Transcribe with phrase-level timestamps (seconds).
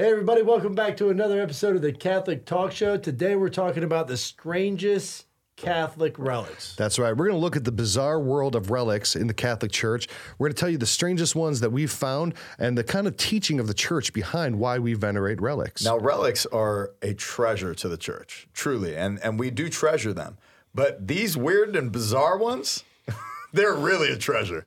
[0.00, 2.98] Hey, everybody, welcome back to another episode of the Catholic Talk Show.
[2.98, 6.76] Today we're talking about the strangest Catholic relics.
[6.76, 7.10] That's right.
[7.10, 10.06] We're going to look at the bizarre world of relics in the Catholic Church.
[10.38, 13.16] We're going to tell you the strangest ones that we've found and the kind of
[13.16, 15.82] teaching of the church behind why we venerate relics.
[15.82, 20.38] Now, relics are a treasure to the church, truly, and, and we do treasure them.
[20.72, 22.84] But these weird and bizarre ones,
[23.52, 24.64] they're really a treasure.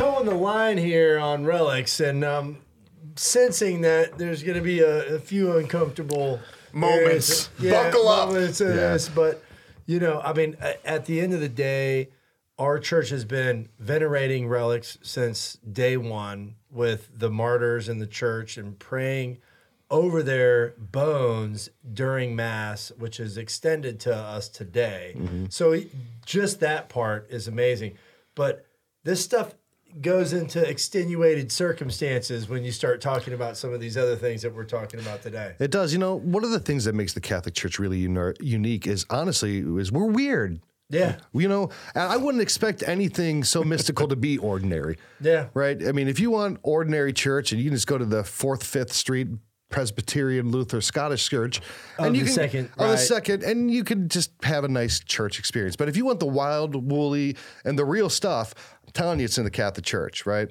[0.00, 2.58] All right, we're toeing the line here on relics and um,
[3.16, 6.40] sensing that there's going to be a, a few uncomfortable
[6.72, 7.48] Moments.
[7.60, 8.28] areas- Buckle up.
[8.28, 8.68] moments Yeah.
[8.68, 9.42] this, but
[9.86, 12.08] you know, I mean, at the end of the day,
[12.58, 18.56] our church has been venerating relics since day one with the martyrs in the church
[18.56, 19.38] and praying
[19.90, 25.14] over their bones during mass, which is extended to us today.
[25.50, 25.80] So
[26.24, 27.96] just that part is amazing.
[28.34, 28.66] But
[29.04, 29.54] this stuff
[30.00, 34.54] goes into extenuated circumstances when you start talking about some of these other things that
[34.54, 35.54] we're talking about today.
[35.58, 35.92] It does.
[35.92, 39.58] You know, one of the things that makes the Catholic Church really unique is honestly
[39.58, 40.60] is we're weird.
[40.88, 41.16] Yeah.
[41.32, 44.98] You know, I wouldn't expect anything so mystical to be ordinary.
[45.18, 45.46] Yeah.
[45.54, 45.82] Right?
[45.86, 48.60] I mean, if you want ordinary church and you can just go to the 4th,
[48.60, 49.28] 5th Street
[49.76, 51.60] Presbyterian Luther Scottish Church
[51.98, 52.92] On and you the can second, on right.
[52.92, 55.76] the second and you can just have a nice church experience.
[55.76, 58.54] But if you want the wild, woolly and the real stuff,
[58.86, 60.50] I'm telling you it's in the Catholic Church, right?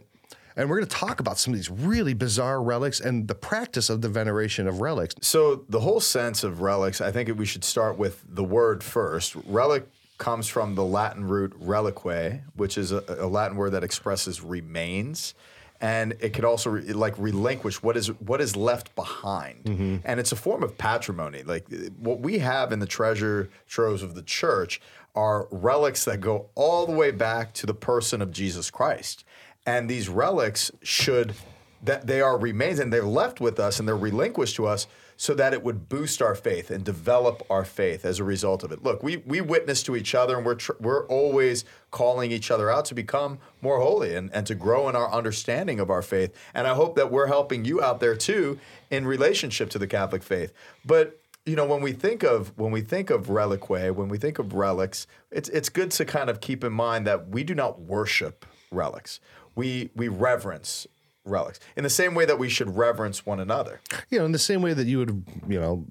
[0.56, 3.90] And we're going to talk about some of these really bizarre relics and the practice
[3.90, 5.16] of the veneration of relics.
[5.22, 9.36] So, the whole sense of relics, I think we should start with the word first.
[9.48, 9.88] Relic
[10.20, 15.34] comes from the Latin root relique, which is a, a Latin word that expresses remains.
[15.82, 19.98] And it could also re, like relinquish what is what is left behind, mm-hmm.
[20.06, 21.44] and it's a form of patrimony.
[21.44, 21.66] Like
[22.00, 24.82] what we have in the treasure troves of the church
[25.16, 29.26] are relics that go all the way back to the person of Jesus Christ,
[29.66, 31.36] and these relics should
[31.84, 34.88] that they are remains and they're left with us and they're relinquished to us
[35.18, 38.72] so that it would boost our faith and develop our faith as a result of
[38.72, 38.84] it.
[38.84, 42.70] Look, we we witness to each other and we're tr- we're always calling each other
[42.70, 46.36] out to become more holy and, and to grow in our understanding of our faith.
[46.54, 48.60] And I hope that we're helping you out there too
[48.90, 50.52] in relationship to the Catholic faith.
[50.86, 54.40] But you know, when we think of when we think of relique, when we think
[54.40, 57.80] of relics, it's it's good to kind of keep in mind that we do not
[57.82, 59.20] worship relics.
[59.56, 60.88] We we reverence
[61.26, 63.82] relics in the same way that we should reverence one another.
[64.10, 65.86] you know, in the same way that you would, you know,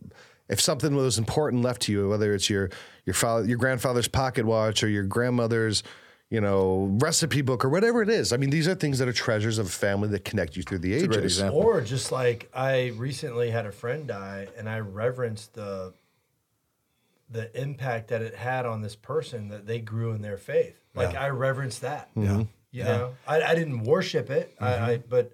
[0.48, 2.70] if something was important left to you, whether it's your
[3.04, 5.82] your father, your grandfather's pocket watch or your grandmother's,
[6.30, 8.32] you know, recipe book or whatever it is.
[8.32, 10.78] I mean, these are things that are treasures of a family that connect you through
[10.78, 11.40] the ages.
[11.42, 15.94] Or just like I recently had a friend die and I reverenced the
[17.30, 20.78] the impact that it had on this person that they grew in their faith.
[20.94, 22.10] Like I reverenced that.
[22.14, 22.44] Yeah.
[22.74, 25.32] You know, I, I didn't worship it, I, I but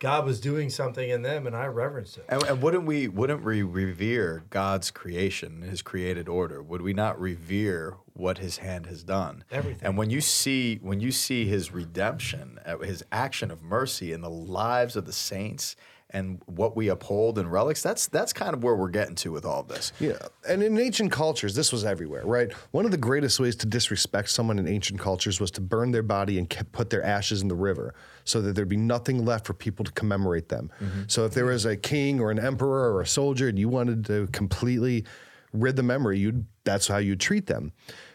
[0.00, 2.24] God was doing something in them and I reverenced it.
[2.28, 6.62] And, and wouldn't we wouldn't we revere God's creation, His created order?
[6.62, 9.44] Would we not revere what His hand has done?
[9.52, 9.86] Everything.
[9.86, 14.22] And when you see when you see His redemption, uh, His action of mercy in
[14.22, 15.76] the lives of the saints,
[16.12, 19.44] and what we uphold in relics, that's that's kind of where we're getting to with
[19.44, 19.92] all of this.
[20.00, 20.18] Yeah.
[20.48, 22.52] And in ancient cultures, this was everywhere, right?
[22.72, 26.02] One of the greatest ways to disrespect someone in ancient cultures was to burn their
[26.02, 27.94] body and put their ashes in the river
[28.24, 30.70] so that there'd be nothing left for people to commemorate them.
[30.80, 31.02] Mm-hmm.
[31.08, 34.04] So if there was a king or an emperor or a soldier and you wanted
[34.06, 35.04] to completely
[35.52, 37.72] rid the memory, you'd that's how you'd treat them.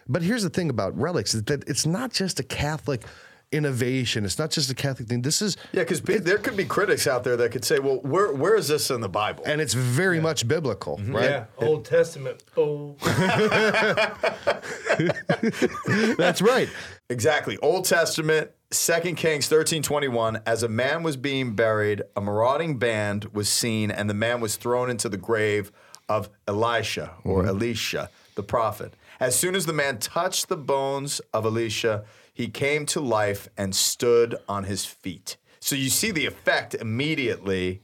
[0.07, 3.03] But here's the thing about relics is that it's not just a Catholic
[3.51, 4.25] innovation.
[4.25, 5.21] It's not just a Catholic thing.
[5.21, 8.33] This is Yeah, because there could be critics out there that could say, "Well, where
[8.33, 11.15] where is this in the Bible?" and it's very much biblical, mm-hmm.
[11.15, 11.29] right?
[11.29, 11.45] Yeah.
[11.57, 12.43] Old Testament.
[12.57, 12.95] Oh
[16.17, 16.69] That's right.
[17.09, 17.57] Exactly.
[17.57, 20.41] Old Testament, 2 Kings thirteen twenty one.
[20.45, 24.55] As a man was being buried, a marauding band was seen, and the man was
[24.55, 25.71] thrown into the grave
[26.09, 27.49] of Elisha or mm-hmm.
[27.49, 28.93] Elisha, the prophet.
[29.19, 32.03] As soon as the man touched the bones of Elisha,
[32.35, 35.37] he came to life and stood on his feet.
[35.61, 37.81] So you see the effect immediately,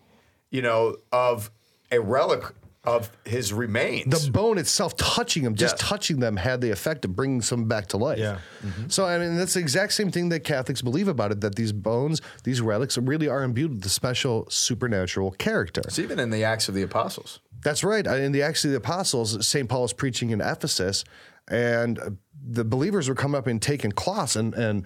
[0.51, 1.49] you know, of
[1.91, 2.43] a relic
[2.83, 4.25] of his remains.
[4.25, 5.87] the bone itself touching them, just Yes.
[5.89, 8.17] touching them, had the effect of bringing some back to life.
[8.19, 8.39] Yeah.
[8.63, 8.67] Mm-hmm.
[8.67, 8.89] Mm-hmm.
[8.89, 11.41] So I mean, that's the exact same thing that Catholics believe about it.
[11.41, 15.81] That these bones, these relics, really are imbued with a special supernatural character.
[15.85, 17.39] it's even in the Acts of the Apostles.
[17.63, 18.05] That's right.
[18.07, 19.69] In the Acts of the Apostles, St.
[19.69, 21.03] Paul is preaching in Ephesus,
[21.47, 22.09] and uh,
[22.49, 24.85] the believers were coming up and taking cloths and and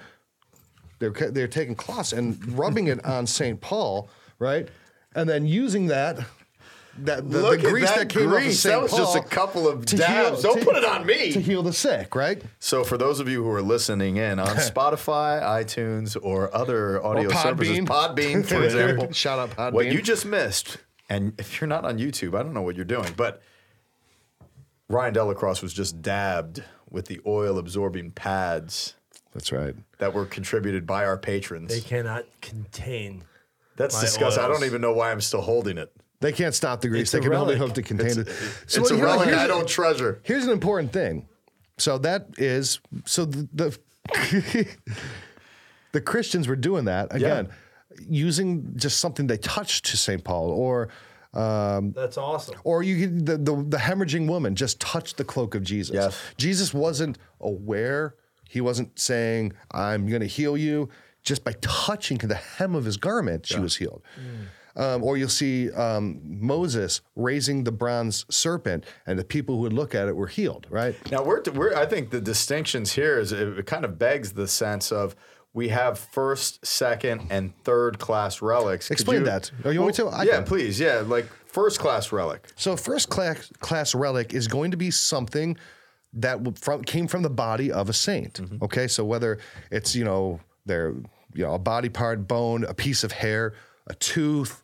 [0.99, 4.09] they're they're taking cloths and rubbing it on Saint Paul,
[4.39, 4.67] right,
[5.13, 6.19] and then using that.
[6.99, 8.53] That the, Look the grease that that, came off of.
[8.53, 10.41] Saint That was Paul just a couple of to dabs.
[10.41, 11.33] Don't put it on me.
[11.33, 12.41] to heal the sick, right?
[12.59, 17.29] So, for those of you who are listening in on Spotify, iTunes, or other audio
[17.31, 17.85] services, Podbean.
[17.85, 19.73] Podbean, for example, Shout out Podbean.
[19.73, 20.77] What you just missed,
[21.09, 23.41] and if you're not on YouTube, I don't know what you're doing, but
[24.87, 28.93] Ryan DellaCrosse was just dabbed with the oil absorbing pads
[29.33, 29.75] That's right.
[29.97, 31.69] that were contributed by our patrons.
[31.71, 33.23] They cannot contain.
[33.75, 34.43] That's my disgusting.
[34.43, 35.91] I don't even know why I'm still holding it.
[36.21, 37.01] They can't stop the grease.
[37.03, 38.29] It's They a can only hope to contain it.
[38.67, 40.19] So it's a relic here's- I don't treasure.
[40.23, 41.27] Here's an important thing.
[41.77, 43.77] So that is so the the,
[45.91, 47.49] the Christians were doing that again,
[48.07, 50.23] using just something they touched to St.
[50.23, 50.87] Paul, or
[51.35, 52.55] That's awesome.
[52.63, 55.93] or you could, the, the the hemorrhaging woman just touched the cloak of Jesus.
[55.93, 56.19] Yes.
[56.37, 58.15] Jesus wasn't aware.
[58.49, 60.89] He wasn't saying, "I'm going to heal you."
[61.23, 64.03] Just by touching the hem of his garment, she was healed.
[64.77, 69.73] Um, or you'll see um, Moses raising the bronze serpent, and the people who would
[69.73, 70.67] look at it were healed.
[70.69, 70.95] Right?
[71.11, 74.47] Now we're, we're I think the distinctions here is it, it kind of begs the
[74.47, 75.15] sense of
[75.55, 78.89] we have first, second, and third class relics.
[78.89, 79.49] Could Explain that.
[79.63, 80.09] Oh, you want me to?
[80.09, 80.43] I yeah, can.
[80.43, 80.79] please.
[80.79, 82.51] Yeah, like first class relic.
[82.57, 85.57] So, first class, class relic is going to be something
[86.11, 88.33] that w- from, came from the body of a saint.
[88.33, 88.65] Mm-hmm.
[88.65, 89.39] Okay, so whether
[89.71, 90.89] it's you know their
[91.33, 93.53] you know a body part, bone, a piece of hair,
[93.87, 94.61] a tooth,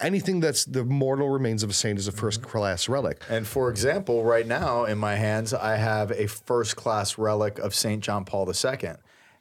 [0.00, 2.50] anything that's the mortal remains of a saint is a 1st mm-hmm.
[2.50, 3.22] class relic.
[3.30, 7.74] And for example, right now in my hands, I have a first class relic of
[7.74, 8.02] St.
[8.02, 8.96] John Paul II,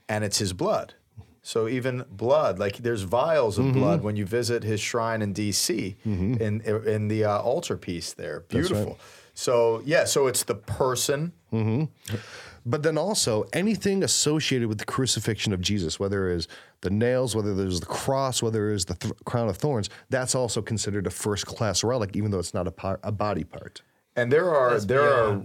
[0.09, 0.95] and it's his blood.
[1.41, 3.79] So even blood, like there's vials of Mm-hmm.
[3.79, 5.95] blood when you visit his shrine in D.C.
[6.03, 8.99] in in the uh, altar piece there, beautiful.
[9.33, 11.31] So yeah, so it's the person.
[12.65, 16.47] But then also anything associated with the crucifixion of Jesus, whether it is
[16.81, 20.35] the nails, whether there's the cross, whether it is the th- crown of thorns, that's
[20.35, 23.81] also considered a first class relic, even though it's not a, par- a body part.
[24.17, 25.41] And there are That's there are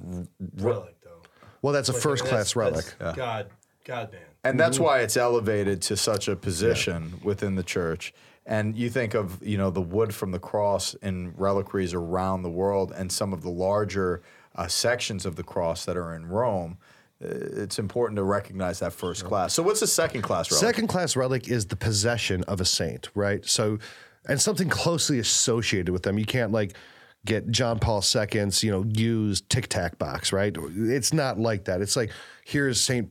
[0.57, 1.23] relic though.
[1.63, 2.85] Well, that's a Like, first class relic.
[2.99, 3.47] that's God,
[3.85, 4.21] God man.
[4.45, 8.13] And that's why it's elevated to such a position within the church.
[8.47, 12.51] And you think of, you know, the wood from the cross in reliquaries around the
[12.51, 14.21] world and some of the larger
[14.55, 16.77] uh, sections of the cross that are in Rome.
[17.25, 19.55] uh, It's important to recognize that first class.
[19.55, 20.61] So what's the second class relic?
[20.61, 23.45] Second class relic is the possession of a saint, right?
[23.47, 23.79] So,
[24.29, 26.19] and something closely associated with them.
[26.19, 26.77] You can't like
[27.25, 30.55] get John Paul II's, you know, used Tic Tac box, right?
[30.77, 31.81] It's not like that.
[31.81, 32.11] It's like
[32.45, 33.11] here's Saint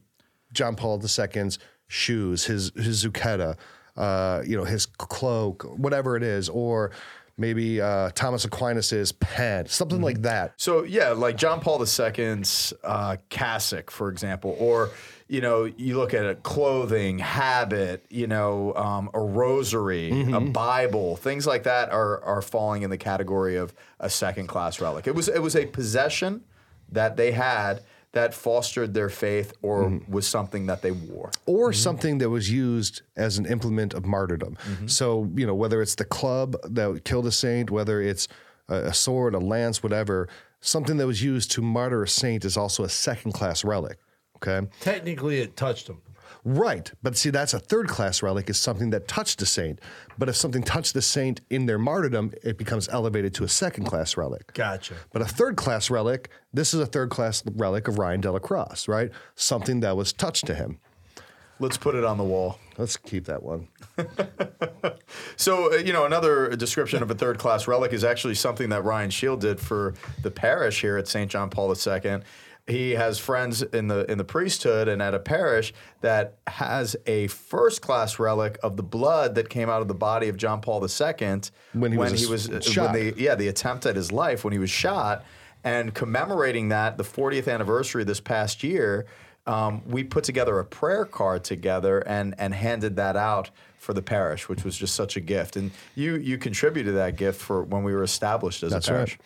[0.53, 3.57] John Paul II's shoes, his his zucchetto,
[3.97, 6.91] uh, you know, his cloak, whatever it is, or
[7.37, 10.53] maybe uh, Thomas Aquinas's pen, something like that.
[10.57, 14.91] So yeah, like John Paul II's uh, cassock, for example, or
[15.27, 21.15] you know, you look at it, clothing, habit, you know, um, a rosary, a Bible,
[21.15, 25.07] things like that are are falling in the category of a second class relic.
[25.07, 26.43] It was it was a possession
[26.91, 27.81] that they had
[28.13, 30.11] that fostered their faith or mm-hmm.
[30.11, 31.31] was something that they wore.
[31.45, 31.77] or mm-hmm.
[31.77, 34.55] something that was used as an implement of martyrdom.
[34.55, 34.87] Mm-hmm.
[34.87, 38.27] So, you know, whether it's the club that killed a saint, whether it's
[38.69, 40.29] a, a sword, a lance, whatever,
[40.61, 43.97] something that was used to martyr a saint is also a second class relic.
[44.37, 44.67] Okay.
[44.79, 46.01] Technically, it touched him.
[46.45, 46.91] Right.
[47.01, 49.79] But see, that's a third class relic, is something that touched a saint.
[50.17, 53.85] But if something touched the saint in their martyrdom, it becomes elevated to a second
[53.85, 54.53] class relic.
[54.53, 54.95] Gotcha.
[55.11, 59.11] But a third class relic, this is a third class relic of Ryan DellaCrosse, right?
[59.35, 60.79] Something that was touched to him.
[61.59, 62.59] Let's put it on the wall.
[62.77, 63.67] Let's keep that one.
[65.35, 68.83] So, uh, you know, another description of a third class relic is actually something that
[68.83, 71.29] Ryan Scheel did for the parish here at St.
[71.29, 72.19] John Paul II.
[72.65, 77.27] He has friends in the in the priesthood and at a parish that has a
[77.27, 80.81] first class relic of the blood that came out of the body of John Paul
[80.81, 81.41] II
[81.73, 82.93] When he was he was uh, shot.
[82.93, 85.25] when the yeah the attempt at his life when he was shot
[85.65, 89.05] and commemorating that the 40th anniversary this past year.
[89.45, 94.01] Um, we put together a prayer card together and and handed that out for the
[94.01, 95.57] parish, which was just such a gift.
[95.57, 99.19] And you you contributed that gift for when we were established as That's a parish.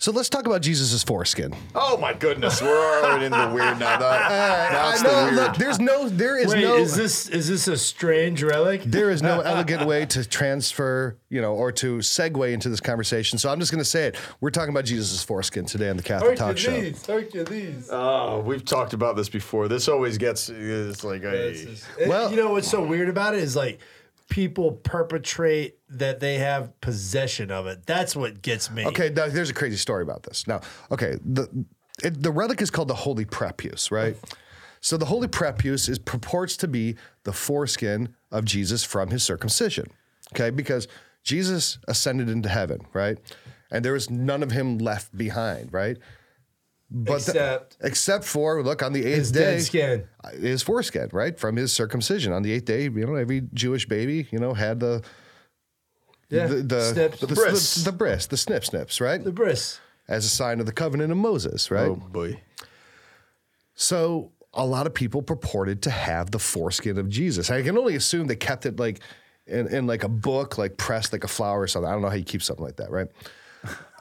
[0.00, 1.52] So let's talk about Jesus' foreskin.
[1.74, 3.98] Oh my goodness, we're already in the weird now.
[3.98, 5.34] That, uh, that's I the weird.
[5.34, 8.84] look, there's no, there is Wait, no, is this is this a strange relic?
[8.84, 13.40] there is no elegant way to transfer, you know, or to segue into this conversation.
[13.40, 14.16] So I'm just going to say it.
[14.40, 16.70] We're talking about Jesus' foreskin today on the Catholic Talk Show.
[16.70, 17.88] Hercules, Hercules.
[17.90, 19.66] Oh, we've talked about this before.
[19.66, 23.08] This always gets it's like It's a, just- Well- and you know what's so weird
[23.08, 23.80] about it is like
[24.28, 27.86] people perpetrate that they have possession of it.
[27.86, 28.86] That's what gets me.
[28.86, 30.46] Okay, now there's a crazy story about this.
[30.46, 31.48] Now, okay, the
[32.02, 34.16] it, the relic is called the Holy Prepuce, right?
[34.80, 39.90] So the holy prepuce is purports to be the foreskin of Jesus from his circumcision.
[40.32, 40.86] Okay, because
[41.24, 43.18] Jesus ascended into heaven, right?
[43.70, 45.98] And there was none of him left behind, right?
[46.90, 50.04] But the- Except- except for look on the eighth His day, skin.
[50.24, 52.84] Uh, his foreskin, right, from his circumcision on the eighth day.
[52.84, 55.02] You know, every Jewish baby, you know, had the
[56.30, 56.46] Yeah.
[56.46, 57.20] the the Snips.
[57.20, 57.74] the, The, bris.
[57.74, 59.80] the, the bris, the snip snips, right, The bris.
[60.08, 61.88] as a sign of the covenant of Moses, right.
[61.90, 62.40] Oh boy.
[63.74, 67.50] So a lot of people purported to have the foreskin of Jesus.
[67.50, 69.00] I can only assume they kept it like
[69.46, 71.88] in, in like a book, like pressed like a flower or something.
[71.88, 73.08] I don't know how you keep something like that, right?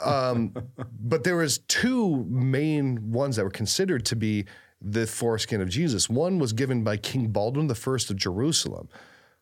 [0.03, 0.53] Um,
[0.99, 4.45] but there was two main ones that were considered to be
[4.81, 6.09] the foreskin of Jesus.
[6.09, 8.89] One was given by King Baldwin I of Jerusalem,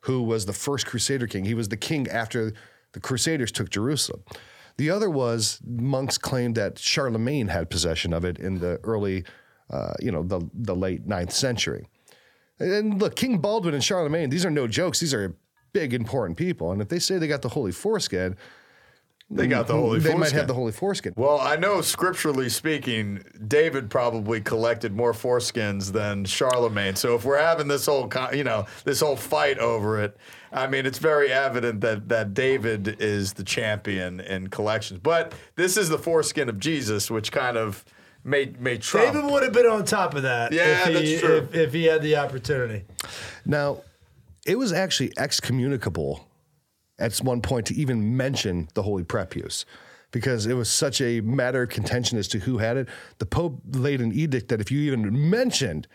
[0.01, 1.45] who was the first Crusader king.
[1.45, 2.53] He was the king after
[2.93, 4.23] the Crusaders took Jerusalem.
[4.77, 9.23] The other was monks claimed that Charlemagne had possession of it in the early,
[9.69, 11.85] uh, you know, the the late ninth century.
[12.59, 14.99] And look, King Baldwin and Charlemagne, these are no jokes.
[14.99, 15.35] These are
[15.73, 16.71] big, important people.
[16.71, 18.37] And if they say they got the holy foreskin,
[19.29, 20.37] They got the holy they might foreskin.
[20.37, 21.13] have the holy foreskin.
[21.17, 26.95] Well, I know scripturally speaking, David probably collected more foreskins than Charlemagne.
[26.95, 30.15] So if we're having this whole, you know, this whole fight over it,
[30.51, 34.99] I mean, it's very evident that that David is the champion in collections.
[35.01, 37.83] But this is the foreskin of Jesus, which kind of
[38.23, 39.13] made made Trump.
[39.13, 41.37] David would have been on top of that Yeah, if, he, that's true.
[41.37, 42.83] If, if he had the opportunity.
[43.43, 43.81] Now,
[44.45, 46.27] it was actually excommunicable
[46.99, 49.65] at one point to even mention the holy prepuce
[50.11, 52.87] because it was such a matter of contention as to who had it.
[53.17, 55.87] The Pope laid an edict that if you even mentioned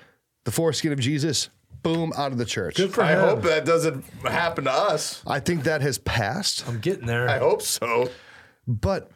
[0.44, 1.48] the foreskin of Jesus,
[1.82, 2.76] boom, out of the church.
[2.76, 3.20] Good for I him.
[3.20, 5.22] hope that doesn't happen to us.
[5.26, 6.68] I think that has passed.
[6.68, 7.28] I'm getting there.
[7.28, 8.10] I hope so.
[8.66, 9.10] But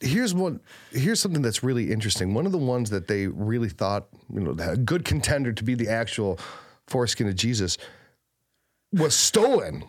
[0.00, 0.60] here's one.
[0.92, 2.34] Here's something that's really interesting.
[2.34, 5.74] One of the ones that they really thought, you know, a good contender to be
[5.74, 6.38] the actual
[6.86, 7.76] foreskin of Jesus
[8.92, 9.84] was stolen.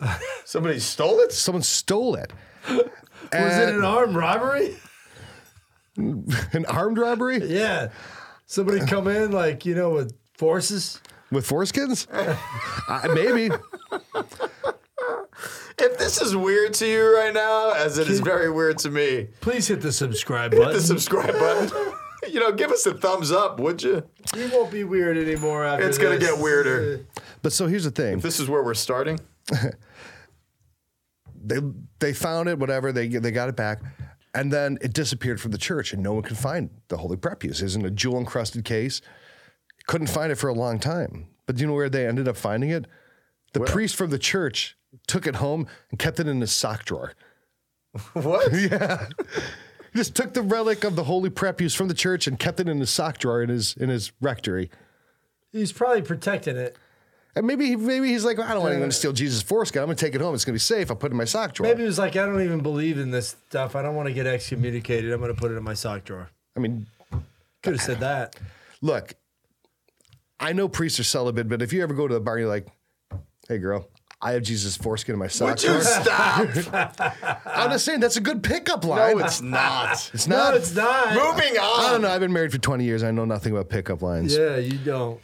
[0.44, 1.32] Somebody stole it.
[1.32, 2.32] Someone stole it.
[2.68, 2.78] Was
[3.32, 4.76] it an armed robbery?
[5.96, 7.88] An armed robbery Yeah.
[8.46, 11.00] Somebody come in like, you know, with forces.
[11.30, 12.06] with foreskins?
[12.88, 13.50] uh, maybe.
[15.78, 19.28] If this is weird to you right now, as it is very weird to me,
[19.40, 20.74] Please hit the subscribe hit button.
[20.74, 21.92] the subscribe button.
[22.28, 24.02] you know, give us a thumbs up, would you?
[24.34, 26.30] we won't be weird anymore after It's gonna this.
[26.30, 27.06] get weirder.
[27.42, 28.18] But so here's the thing.
[28.20, 29.18] This is where we're starting.
[31.42, 31.58] They
[32.00, 32.92] they found it, whatever.
[32.92, 33.80] They they got it back,
[34.34, 37.60] and then it disappeared from the church, and no one could find the holy prepuce.
[37.60, 39.00] It was in a jewel encrusted case.
[39.86, 41.28] Couldn't find it for a long time.
[41.46, 42.86] But do you know where they ended up finding it?
[43.54, 44.76] The priest from the church
[45.06, 47.14] took it home and kept it in his sock drawer.
[48.12, 48.52] What?
[49.92, 52.68] He just took the relic of the holy prepuce from the church and kept it
[52.68, 54.70] in his sock drawer in his in his rectory.
[55.50, 56.76] He's probably protecting it.
[57.36, 59.82] And maybe maybe he's like, I don't want anyone to steal Jesus' foreskin.
[59.82, 60.34] I'm gonna take it home.
[60.34, 60.90] It's gonna be safe.
[60.90, 61.68] I'll put it in my sock drawer.
[61.68, 63.76] Maybe it was like, I don't even believe in this stuff.
[63.76, 65.12] I don't want to get excommunicated.
[65.12, 66.28] I'm going to put it in my sock drawer.
[66.56, 66.86] I mean,
[67.62, 68.34] Could have said that.
[68.82, 69.14] look,
[70.40, 72.48] I know priests are celibate, but if you ever go to the bar and you're
[72.50, 72.66] like,
[73.48, 73.88] hey girl,
[74.22, 75.76] I have Jesus' foreskin in my sock drawer.
[75.78, 75.86] Would
[76.56, 76.90] you drawer.
[76.94, 77.38] stop?
[77.46, 79.16] I'm just saying that's a good pickup line.
[79.18, 80.10] No, it's not.
[80.14, 80.54] It's No, not.
[80.56, 81.14] it's not.
[81.14, 81.84] Moving on.
[81.84, 82.10] I don't know.
[82.10, 83.02] I've been married for 20 years.
[83.02, 84.36] I know nothing about pickup lines.
[84.36, 85.20] Yeah, you don't.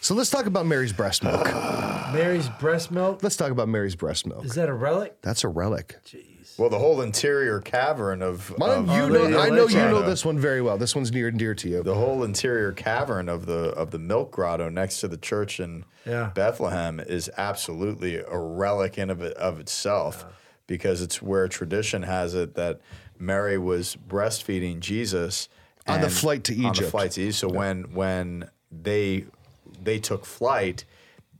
[0.00, 1.44] So let's talk about Mary's breast milk.
[2.12, 3.22] Mary's breast milk.
[3.22, 4.44] let's talk about Mary's breast milk.
[4.44, 5.20] Is that a relic?
[5.22, 5.96] That's a relic.
[6.06, 6.58] Jeez.
[6.58, 9.06] Well, the whole interior cavern of, Why of you know?
[9.06, 9.74] Lady I know you Leche.
[9.74, 10.76] know this one very well.
[10.78, 11.82] This one's near and dear to you.
[11.82, 15.84] the whole interior cavern of the of the milk grotto next to the church in
[16.06, 16.30] Yeah.
[16.34, 20.26] Bethlehem is absolutely a relic in of it, of itself
[20.66, 22.80] because it's where tradition has it that
[23.18, 25.48] Mary was breastfeeding Jesus
[25.86, 26.90] On the and- flight to On the Egypt.
[26.90, 27.36] flight to Egypt.
[27.38, 29.26] So when when they
[29.82, 30.84] they took flight,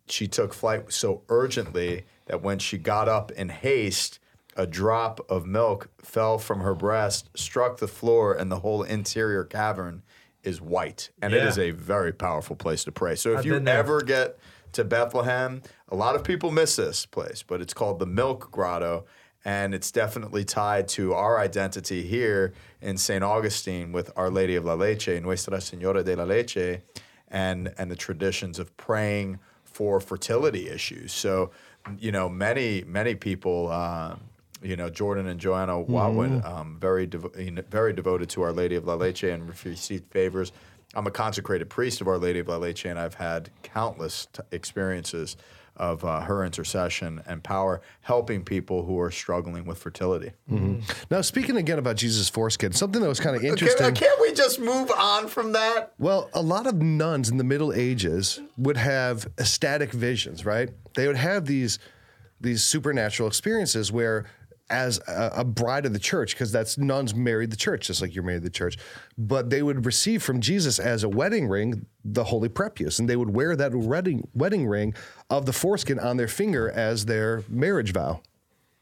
[0.06, 4.18] she took flight so urgently that when she got up in haste,
[4.56, 9.44] a drop of milk fell from her breast, struck the floor, and the whole interior
[9.44, 10.02] cavern
[10.42, 11.10] is white.
[11.22, 11.48] And it Yeah.
[11.48, 13.14] is a very powerful place to pray.
[13.14, 14.38] So if I've you ever get
[14.72, 19.04] to Bethlehem, a lot of people miss this place, but it's called the Milk Grotto.
[19.44, 23.24] And it's definitely tied to our identity here in St.
[23.24, 26.82] Augustine with Our Lady of La Leche, Nuestra Señora de la Leche,
[27.30, 31.12] and, and the traditions of praying for fertility issues.
[31.12, 31.50] So,
[31.98, 34.16] you know, many, many people, uh,
[34.62, 38.84] you know, Jordan and Joanna Watwood, um, very, devo- very devoted to Our Lady of
[38.84, 40.52] La Leche and received favors
[40.94, 44.42] I'm a consecrated priest of Our Lady of La Leche, and I've had countless t-
[44.50, 45.36] experiences
[45.80, 50.30] of uh, her intercession and power helping people who are struggling with fertility.
[51.10, 53.94] Now, speaking again about Jesus' foreskin, something that was kind of Okay, interesting.
[53.94, 55.94] can't we just move on from that?
[55.98, 60.68] Well, a lot of nuns in the Middle Ages would have ecstatic visions, right?
[60.94, 61.78] They would have these
[62.42, 64.26] these supernatural experiences where
[64.70, 68.14] as a, a bride of the church, because that's nuns married the church, just like
[68.14, 68.78] you're married the church,
[69.18, 73.16] but they would receive from Jesus as a wedding ring the holy prepuce, and they
[73.16, 74.94] would wear that wedding wedding ring
[75.28, 78.20] of the foreskin on their finger as their marriage vow.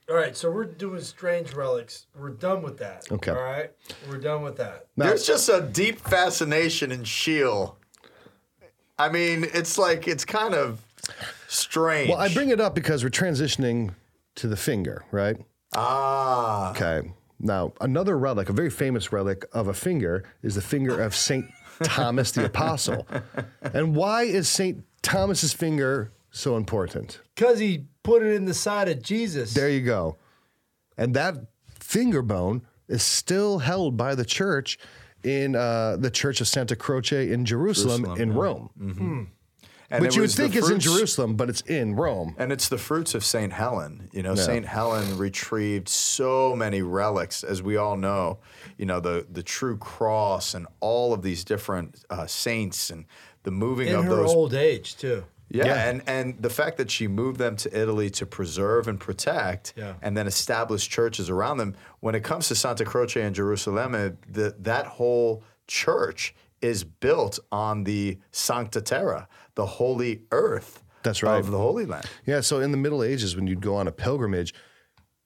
[0.09, 2.07] All right, so we're doing strange relics.
[2.18, 3.11] We're done with that.
[3.12, 3.30] Okay.
[3.30, 3.71] All right,
[4.09, 4.87] we're done with that.
[4.97, 7.76] There's just a deep fascination in Sheol.
[8.99, 10.83] I mean, it's like it's kind of
[11.47, 12.11] strange.
[12.11, 13.95] Well, I bring it up because we're transitioning
[14.37, 15.37] to the finger, right?
[15.78, 17.12] Ah, Okay.
[17.40, 21.47] Now, another relic, a very famous relic of a finger, is the finger of Saint
[21.85, 23.06] Thomas the Apostle.
[23.62, 27.20] And why is Saint Thomas's finger so important?
[27.35, 29.54] Because he put it in the side of Jesus.
[29.54, 30.16] There you go.
[30.97, 31.37] And that
[31.78, 34.78] finger bone is still held by the church
[35.23, 38.40] in uh, the Church of Santa Croce in Jerusalem, Jerusalem, in yeah.
[38.40, 39.30] Rome,
[39.90, 42.35] and which you would was the think is in Jerusalem, but it's in Rome.
[42.38, 43.52] And it's the fruits of St.
[43.52, 44.09] Helen.
[44.12, 44.66] You know, St.
[44.66, 48.38] Helen retrieved so many relics, as we all know,
[48.76, 53.07] you know, the, the true cross and all of these different uh, saints and
[53.45, 54.30] the moving in of her those.
[54.35, 55.25] old age too.
[55.49, 55.88] yeah, Yeah.
[55.88, 59.95] And, and the fact that she moved them to Italy to preserve and protect Yeah.
[60.02, 61.75] and then establish churches around them.
[62.00, 63.92] When it comes to Santa Croce and Jerusalem,
[64.30, 71.38] the, that whole church is built on the Sancta Terra, the holy earth That's right.
[71.38, 72.06] of the Holy Land.
[72.24, 74.54] Yeah, so in the Middle Ages, when you'd go on a pilgrimage,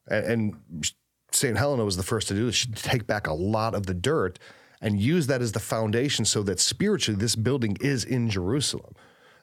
[0.08, 0.84] and, and
[1.32, 1.56] St.
[1.56, 4.38] Helena was the first to do this, she'd take back a lot of the dirt
[4.80, 8.94] and use that as the foundation so that spiritually this building is in Jerusalem.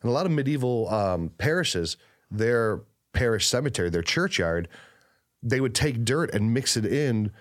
[0.02, 1.96] And a lot of medieval um, parishes,
[2.32, 2.82] their
[3.14, 4.68] parish cemetery, their churchyard,
[5.44, 7.32] they would take dirt and mix it in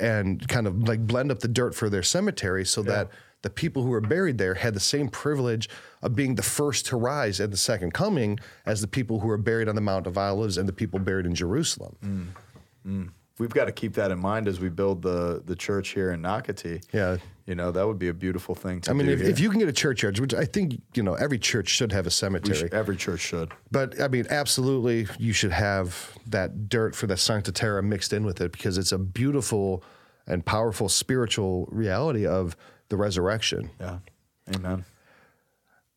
[0.00, 3.10] and kind of like blend up the dirt for their cemetery so that
[3.42, 5.68] the people who were buried there had the same privilege
[6.02, 9.38] of being the first to rise at the second coming as the people who were
[9.38, 11.96] buried on the Mount of Olives and the people buried in Jerusalem.
[12.04, 12.26] Mm,
[12.86, 13.10] mm.
[13.38, 16.22] We've got to keep that in mind as we build the the church here in
[16.22, 16.82] Nocatee.
[16.92, 17.18] Yeah.
[17.46, 19.60] You know, that would be a beautiful thing to I mean, if, if you can
[19.60, 22.58] get a churchyard, which I think, you know, every church should have a cemetery.
[22.58, 23.52] should- every church should.
[23.70, 28.24] But I mean, absolutely, you should have that dirt for the Sancta Terra mixed in
[28.24, 29.84] with it because it's a beautiful
[30.26, 32.56] and powerful spiritual reality of
[32.88, 33.70] the resurrection.
[33.80, 33.98] Yeah.
[34.54, 34.84] Amen.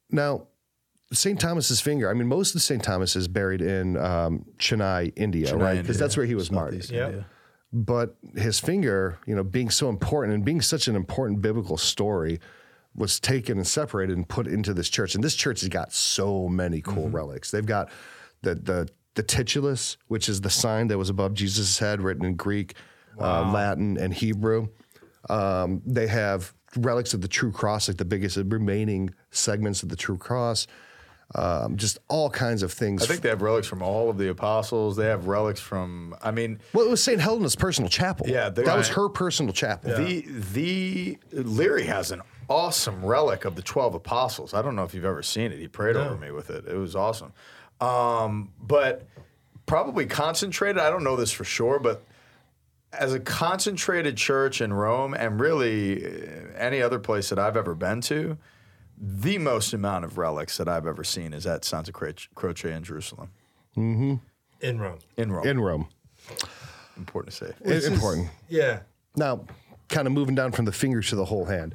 [0.09, 0.47] Now,
[1.13, 1.39] St.
[1.39, 2.83] Thomas's finger, I mean, most of the St.
[2.83, 5.81] Thomas is buried in um, Chennai, India, Chennai, right?
[5.81, 6.83] Because that's where he was martyred.
[6.83, 7.07] Southeast Yep.
[7.07, 7.25] India.
[7.73, 12.39] But his finger, you know, being so important and being such an important biblical story,
[12.93, 15.15] was taken and separated and put into this church.
[15.15, 17.49] And this church has got so many cool relics.
[17.51, 17.89] They've got
[18.41, 22.35] the the the titulus, which is the sign that was above Jesus' head, written in
[22.35, 22.75] Greek,
[23.19, 24.67] uh, Latin, and Hebrew.
[25.29, 29.95] Um, they have relics of the true cross, like the biggest remaining segments of the
[29.95, 30.67] true cross.
[31.33, 33.01] Um, just all kinds of things.
[33.03, 34.97] I think they have relics from all of the apostles.
[34.97, 36.13] They have relics from.
[36.21, 37.21] I mean, well, it was St.
[37.21, 38.27] Helena's personal chapel.
[38.27, 39.95] Yeah, they- that was her personal chapel.
[39.95, 44.53] the the Leary has an awesome relic of the twelve apostles.
[44.53, 45.59] I don't know if you've ever seen it.
[45.59, 46.65] He prayed over me with it.
[46.67, 47.31] It was awesome.
[47.79, 49.07] Um, but
[49.65, 50.79] probably concentrated.
[50.81, 52.03] I don't know this for sure, but
[52.93, 56.09] as a concentrated church in Rome and really uh,
[56.57, 58.37] any other place that I've ever been to,
[58.97, 62.83] the most amount of relics that I've ever seen is at Santa Croce Croce in
[62.83, 63.29] Jerusalem,
[63.75, 64.19] in
[64.79, 64.99] Rome.
[65.17, 65.47] in Rome.
[65.47, 65.87] in Rome.
[66.97, 67.53] Important to say.
[67.61, 68.27] It's important.
[68.49, 68.81] Yeah.
[69.15, 69.45] Now,
[69.89, 71.73] kind of moving down from the fingers to the whole hand.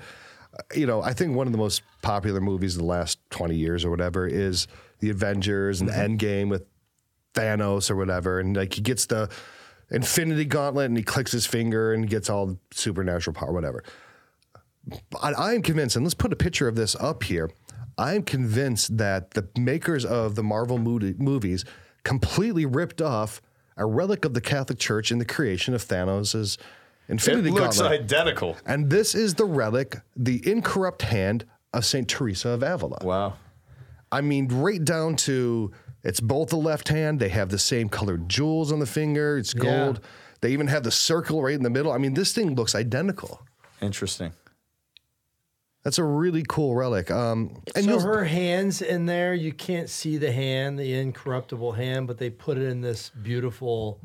[0.57, 3.57] uh, You know, I think one of the most popular movies of the last 20
[3.57, 4.69] years or whatever is
[5.01, 6.65] The Avengers and Endgame with
[7.35, 8.39] Thanos or whatever.
[8.39, 9.29] And like he gets the
[9.91, 13.85] Infinity Gauntlet and he clicks his finger and gets all supernatural power, whatever.
[15.21, 17.51] I, I am convinced, and let's put a picture of this up here.
[17.99, 21.65] I am convinced that the makers of the Marvel movie, movies
[22.05, 23.41] completely ripped off
[23.77, 26.59] a relic of the Catholic Church in the creation of Thanos'
[27.09, 27.67] Infinity Gauntlet.
[27.67, 28.57] Looks identical.
[28.67, 32.99] and this is the relic, the incorrupt hand of Saint Teresa of Avila.
[33.03, 33.35] Wow.
[34.11, 35.73] I mean, right down to
[36.07, 37.19] it's both the left hand.
[37.21, 39.37] They have the same colored jewels on the finger.
[39.37, 40.01] It's gold.
[40.41, 41.91] They even have the circle right in the middle.
[41.93, 43.43] I mean, this thing looks identical.
[43.83, 44.33] Interesting.
[45.83, 47.11] That's a really cool relic.
[47.11, 51.73] Um, and so you'll- her hands in there, you can't see the hand, the incorruptible
[51.73, 54.01] hand, but they put it in this beautiful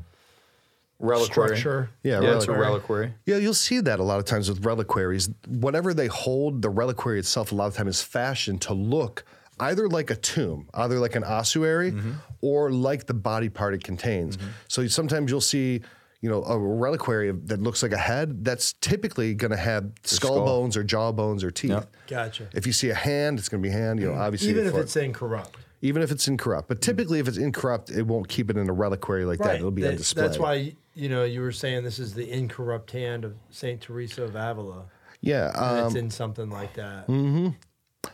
[0.99, 1.47] reliquary.
[1.57, 1.89] structure.
[2.03, 2.59] Yeah, Yeah, it's a reliquary.
[2.67, 3.13] reliquary.
[3.25, 5.29] Yeah, you'll see that a lot of times with reliquaries.
[5.47, 9.23] Whatever they hold, the reliquary itself a lot of times is fashioned to look
[9.59, 12.11] either like a tomb, either like an ossuary, Mm-hmm.
[12.41, 14.37] or like the body part it contains.
[14.67, 15.81] So sometimes you'll see,
[16.21, 18.43] you know, a reliquary that looks like a head.
[18.45, 20.45] That's typically going to have skull, skull.
[20.45, 21.71] bones or jaw bones or teeth.
[21.71, 21.95] Yep.
[22.07, 22.47] Gotcha.
[22.53, 23.99] If you see a hand, it's going to be hand.
[23.99, 25.57] You know, obviously, Even if for- it's incorrupt.
[25.81, 26.67] even if it's incorrupt.
[26.67, 29.55] But typically, if it's incorrupt, it won't keep it in a reliquary like that.
[29.55, 30.23] It'll be on display.
[30.23, 34.23] That's why you know you were saying this is the incorrupt hand of Saint Teresa
[34.23, 34.85] of Avila.
[35.21, 35.47] Yeah.
[35.55, 37.07] And Um, it's in something like that.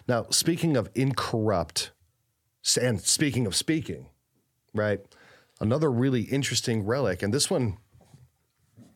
[0.08, 1.91] Now, speaking of incorrupt,
[2.82, 4.08] and speaking of speaking,
[4.73, 5.00] right?
[5.60, 7.78] Another really interesting relic, and this one,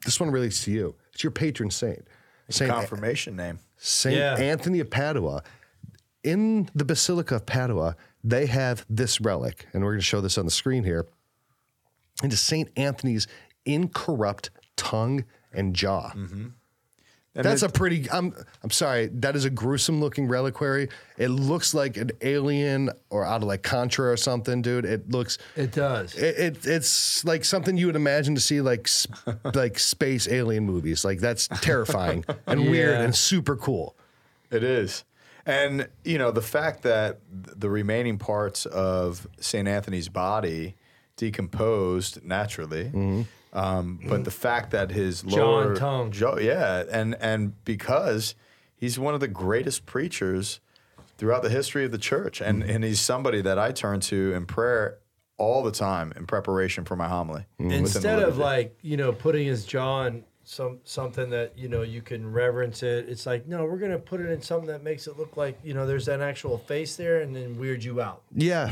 [0.05, 0.95] this one relates to you.
[1.13, 2.07] It's your patron saint,
[2.49, 3.59] Saint Confirmation name.
[3.77, 4.35] Saint Yeah.
[4.35, 5.43] Anthony of Padua.
[6.23, 10.37] In the Basilica of Padua, they have this relic, and we're going to show this
[10.37, 11.07] on the screen here.
[12.23, 13.27] It is Saint Anthony's
[13.65, 16.11] incorrupt tongue and jaw.
[16.11, 16.47] Mm-hmm.
[17.33, 18.11] And That's a pretty.
[18.11, 18.35] I'm.
[18.61, 19.07] I'm sorry.
[19.07, 20.89] That is a gruesome looking reliquary.
[21.17, 24.83] It looks like an alien or out of like Contra or something, dude.
[24.83, 25.37] It looks.
[25.55, 26.13] It does.
[26.15, 29.15] It, it it's like something you would imagine to see like sp-
[29.55, 31.05] like space alien movies.
[31.05, 33.95] Like that's terrifying and weird and super cool.
[34.49, 35.05] It is.
[35.45, 39.67] And, you know, the fact that the remaining parts of St.
[39.67, 40.75] Anthony's body
[41.17, 43.21] decomposed naturally, Mm-hmm.
[43.57, 46.11] um, but the fact that his John lower Tongue.
[46.11, 48.35] Jo- yeah, and and because
[48.75, 50.59] he's one of the greatest preachers
[51.17, 52.71] throughout the history of the church, and Mm-hmm.
[52.71, 54.97] and he's somebody that I turn to in prayer
[55.37, 57.45] all the time in preparation for my homily.
[57.59, 57.71] Mm-hmm.
[57.71, 62.01] Instead of like you know putting his jaw in some something that you know you
[62.01, 65.17] can reverence it, it's like no, we're gonna put it in something that makes it
[65.17, 68.21] look like you know there's an actual face there, and then weird you out.
[68.35, 68.67] Yeah,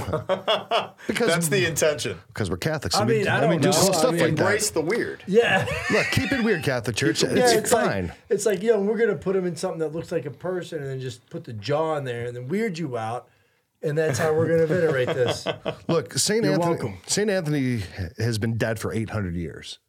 [1.07, 2.17] because that's the intention.
[2.27, 2.95] because we're Catholics.
[2.95, 3.75] I so we- mean, I and we don't do know.
[3.85, 4.41] cool I stuff mean, like that.
[4.41, 5.23] Embrace the weird.
[5.25, 5.65] Yeah.
[5.91, 7.23] Look, keep it weird, Catholic Church.
[7.23, 8.07] Yeah, It's, it's fine.
[8.07, 10.79] Like, it's like, yo, we're gonna put him in something that looks like a person,
[10.79, 13.29] and then just put the jaw in there, and then weird you out,
[13.81, 15.47] and that's how we're gonna venerate this.
[15.87, 16.71] Look, Saint You're Anthony.
[16.73, 16.97] welcome.
[17.07, 17.83] Saint Anthony
[18.17, 19.79] has been dead for eight hundred years.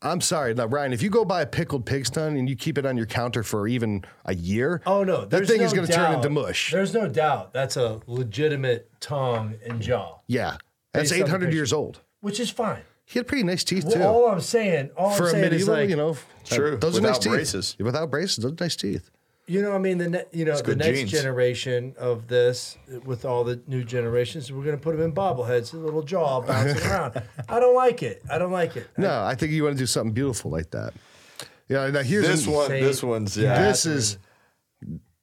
[0.00, 0.92] I'm sorry, now Ryan.
[0.92, 3.42] If you go buy a pickled pig's tongue and you keep it on your counter
[3.42, 6.70] for even a year, Oh no, that thing no is going to turn into mush.
[6.70, 10.56] There's no doubt that's a legitimate tongue and jaw, Yeah,
[10.92, 12.00] that's Based on the eight hundred years old.
[12.20, 12.82] which is fine.
[13.06, 14.02] He had pretty nice teeth Well, too.
[14.02, 16.98] all I'm saying, all for I'm a saying medieval, is like, you know, True, those
[16.98, 17.32] are nice without teeth.
[17.32, 17.76] braces.
[17.80, 19.10] Without braces, those are nice teeth.
[19.48, 21.10] You know, I mean, the ne- you know the next genes.
[21.10, 25.76] generation of this, with all the new generations, we're gonna put them in bobbleheads, a
[25.78, 27.22] little jaw bouncing around.
[27.48, 28.22] I don't like it.
[28.30, 28.88] I don't like it.
[28.96, 30.92] No, I think you want to do something beautiful like that.
[31.68, 33.62] Yeah, now here's This an- one, Saint this one's yeah.
[33.62, 34.18] This is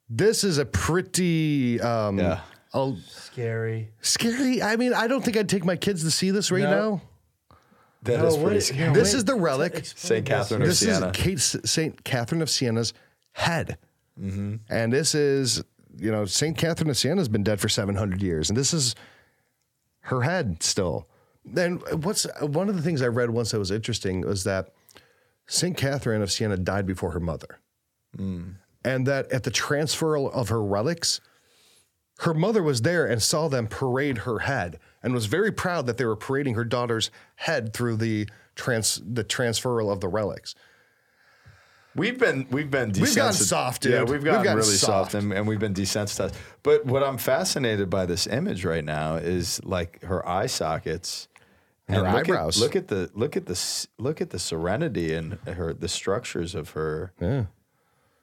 [0.10, 2.42] this is a pretty um, Yeah.
[2.74, 3.90] oh, Scary.
[4.02, 4.62] scary.
[4.62, 6.70] I mean, I don't think I'd take my kids to see this right No.
[6.72, 7.02] now.
[8.04, 8.88] that No, is what pretty is- scary.
[8.90, 9.76] no, This wait, is the relic.
[9.76, 10.36] explain Saint this.
[10.38, 11.08] Catherine of This Siena.
[11.08, 12.94] is Kate, Saint Catherine of Siena's
[13.32, 13.78] head,
[14.20, 14.56] Mm-hmm.
[14.70, 15.64] and this is
[15.98, 18.74] you know Saint Catherine of Siena has been dead for seven hundred years, and this
[18.74, 18.96] is
[20.02, 21.08] her head still.
[21.44, 24.70] Then what's one of the things I read once that was interesting was that
[25.48, 27.60] Saint Catherine of Siena died before her mother,
[28.18, 28.56] Mm.
[28.84, 31.20] and that at the transfer of her relics,
[32.20, 35.98] her mother was there and saw them parade her head and was very proud that
[35.98, 40.56] they were parading her daughter's head through the trans the transferal of the relics.
[41.96, 43.02] We've been we've been desensitized.
[43.02, 43.92] We've gotten soft, dude.
[43.94, 45.24] Yeah, we've We've gotten, gotten really soft, soft.
[45.24, 46.34] and, and we've been desensitized.
[46.64, 51.28] But what I'm fascinated by this image right now is like her eye sockets,
[51.88, 52.58] Her and look eyebrows.
[52.58, 56.54] At, look at the look at the look at the serenity and her the structures
[56.54, 57.46] of her Yeah.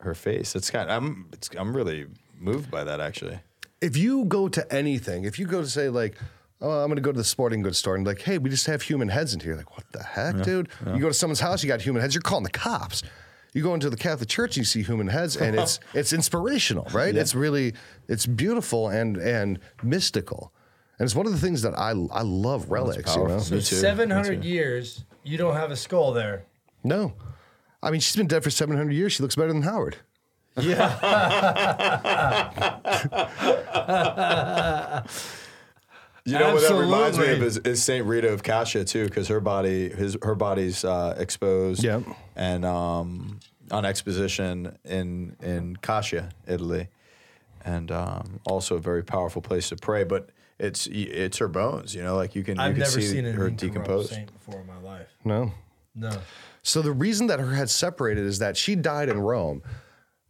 [0.01, 0.55] her face.
[0.55, 0.91] It's kind.
[0.91, 2.07] I'm it's, I'm really
[2.39, 3.41] moved by that actually.
[3.81, 6.17] If you go to anything, if you go to say like,
[6.61, 8.67] oh, I'm going to go to the sporting goods store and like, hey, we just
[8.67, 9.57] have human heads in here.
[9.57, 10.69] Like, what the heck, dude?
[10.87, 12.15] You go to someone's house, you got human heads.
[12.15, 13.03] You're calling the cops.
[13.53, 17.15] You go into the Catholic Church, you see human heads, and it's it's inspirational, right?
[17.15, 17.75] It's really
[18.09, 20.53] it's beautiful and and mystical,
[20.99, 23.15] and it's one of the things that I I love relics.
[23.15, 23.39] You know?
[23.39, 26.47] So 700 years, you don't have a skull there.
[26.83, 27.13] No,
[27.83, 29.13] I mean she's been dead for 700 years.
[29.13, 29.97] She looks better than Howard.
[30.59, 30.89] Yeah.
[36.25, 39.29] You know what that reminds me of is, is Saint Rita of Cascia too, because
[39.29, 41.83] her body his her body's uh, exposed.
[41.83, 42.05] Yep.
[42.37, 46.89] And um, on exposition in in Cascia, Italy,
[47.65, 50.05] and um, also a very powerful place to pray.
[50.05, 50.31] But
[50.61, 51.95] it's it's her bones.
[51.95, 54.11] You know, like you can I've you can never see seen her incorrupt decomposed.
[54.11, 55.09] saint before in my life.
[55.25, 55.53] No.
[55.95, 56.19] No.
[56.63, 59.63] So the reason that her head separated is that she died in Rome,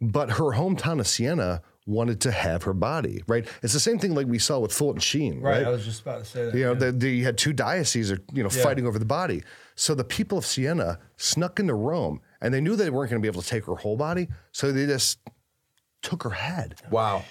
[0.01, 3.47] but her hometown of Siena wanted to have her body, right?
[3.63, 5.59] It's the same thing like we saw with Fulton Sheen, Right.
[5.59, 5.67] right?
[5.67, 6.55] I was just about to say that.
[6.55, 6.79] You know, yeah.
[6.79, 8.63] the, the, you had two dioceses, are, you know, Yeah.
[8.63, 9.43] fighting over the body.
[9.75, 13.25] So the people of Siena snuck into Rome, and they knew they weren't going to
[13.25, 15.19] be able to take her whole body, so they just
[16.03, 16.77] took her head.
[16.91, 17.25] Wow.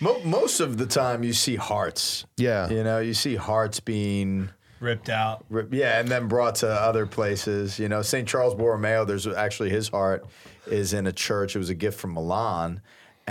[0.00, 2.24] Mo- most of the time, you see hearts.
[2.36, 2.68] Yeah.
[2.70, 4.50] You know, you see hearts being.
[4.80, 5.44] ripped out.
[5.50, 7.78] Rip- Yeah, and then brought to other places.
[7.78, 8.26] You know, St.
[8.26, 10.26] Charles Borromeo, there's actually his heart
[10.66, 11.54] is in a church.
[11.54, 12.80] It was a gift from Milan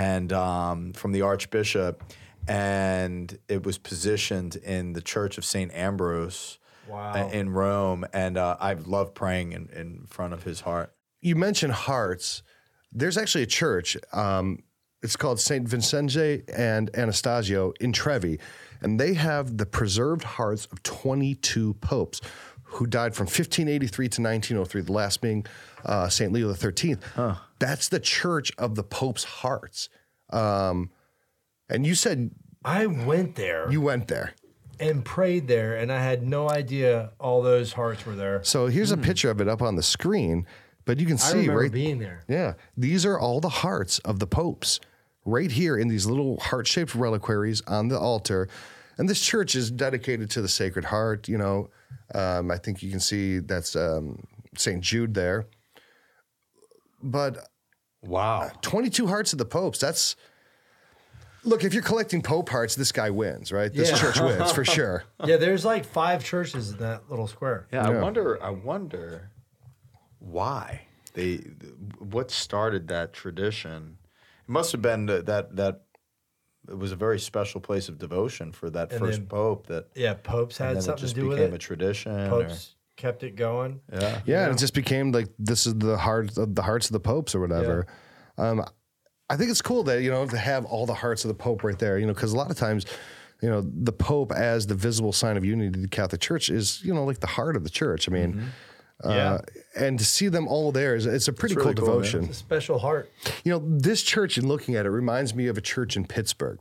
[0.01, 2.03] and um, from the Archbishop,
[2.47, 5.71] and it was positioned in the Church of St.
[5.73, 7.13] Ambrose Wow.
[7.13, 8.05] uh, in Rome.
[8.11, 10.93] And uh, I love praying in, in front of his heart.
[11.21, 12.41] You mentioned hearts.
[12.91, 13.95] There's actually a church.
[14.11, 14.63] Um,
[15.03, 15.67] it's called St.
[15.67, 18.39] Vincenzo and Anastasio in Trevi,
[18.81, 22.21] and they have the preserved hearts of 22 popes
[22.71, 25.45] who died from 1583 to 1903, the last being
[25.85, 26.31] uh, St.
[26.31, 26.97] Leo XIII.
[27.59, 29.89] That's the church of the Pope's hearts.
[30.31, 30.89] Um,
[31.69, 32.31] and you said
[32.63, 34.33] I went there you went there.
[34.79, 38.43] and prayed there, and I had no idea all those hearts were there.
[38.43, 40.45] So here's a picture of it up on the screen,
[40.85, 41.23] but you can Hmm.
[41.37, 42.23] I see right being there.
[42.27, 44.79] Yeah, these are all the hearts of the popes
[45.25, 48.47] right here in these little heart shaped reliquaries on the altar.
[48.97, 51.27] And this church is dedicated to the Sacred Heart.
[51.27, 51.69] You know,
[52.15, 54.23] um, I think you can see that's um,
[54.57, 54.81] St.
[54.81, 55.45] Jude there.
[57.01, 57.47] But
[58.03, 58.51] Wow.
[58.61, 60.15] 22 hearts of the popes, that's.
[61.43, 63.73] Look, if you're collecting Pope hearts, this guy wins, right?
[63.73, 63.97] This Yeah.
[63.97, 65.03] church wins for sure.
[65.25, 67.67] Yeah, there's like five churches in that little square.
[67.71, 68.01] Yeah, I Yeah.
[68.01, 68.41] wonder.
[68.43, 69.31] I wonder
[70.19, 70.81] why
[71.13, 71.37] they.
[71.99, 73.97] What started that tradition?
[74.47, 75.81] It must have been that that, that
[76.71, 79.67] it was a very special place of devotion for that And first then- pope.
[79.67, 81.61] That Yeah, popes and had then it something just to do with became a it.
[81.61, 82.11] tradition.
[82.11, 83.81] or- Popes kept it going.
[83.91, 84.21] yeah.
[84.25, 86.99] Yeah, and it just became like this is the heart of the hearts of the
[86.99, 87.87] popes or whatever.
[88.37, 88.63] Um,
[89.29, 91.63] I think it's cool that you know to have all the hearts of the pope
[91.63, 91.97] right there.
[91.97, 92.85] You know, because a lot of times,
[93.41, 96.83] you know, the pope as the visible sign of unity to the Catholic Church is
[96.83, 98.07] you know like the heart of the church.
[98.09, 98.39] I mean.
[98.39, 98.45] Uh,
[99.05, 99.39] Yeah.
[99.75, 102.23] and to see them all there is it's a pretty really cool cool, devotion.
[102.25, 103.11] It's a special heart.
[103.43, 106.59] You know, this church, in looking at it, reminds me of a church in Pittsburgh.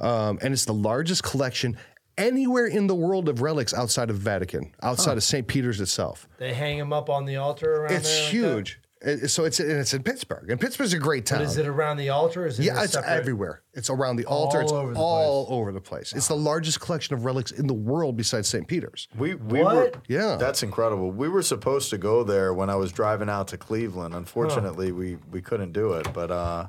[0.00, 1.76] Um, and it's the largest collection
[2.16, 5.46] anywhere in the world of relics outside of Vatican, outside of St.
[5.46, 6.28] Peter's itself.
[6.38, 8.70] They hang them up on the altar around It's there like huge.
[8.72, 8.79] It-
[9.26, 11.38] so it's and it's in Pittsburgh, and Pittsburgh's a great town.
[11.38, 12.46] But is it around the altar?
[12.46, 13.62] Is it yeah, it's separate- everywhere.
[13.72, 14.58] It's around the altar.
[14.58, 16.12] All it's over the all over the place.
[16.12, 18.66] It's the largest collection of relics in the world besides St.
[18.66, 19.08] Peter's.
[19.16, 19.74] We we What?
[19.74, 20.36] were Yeah.
[20.36, 21.10] That's incredible.
[21.12, 24.14] We were supposed to go there when I was driving out to Cleveland.
[24.14, 26.12] Unfortunately, we we couldn't do it.
[26.12, 26.66] But uh,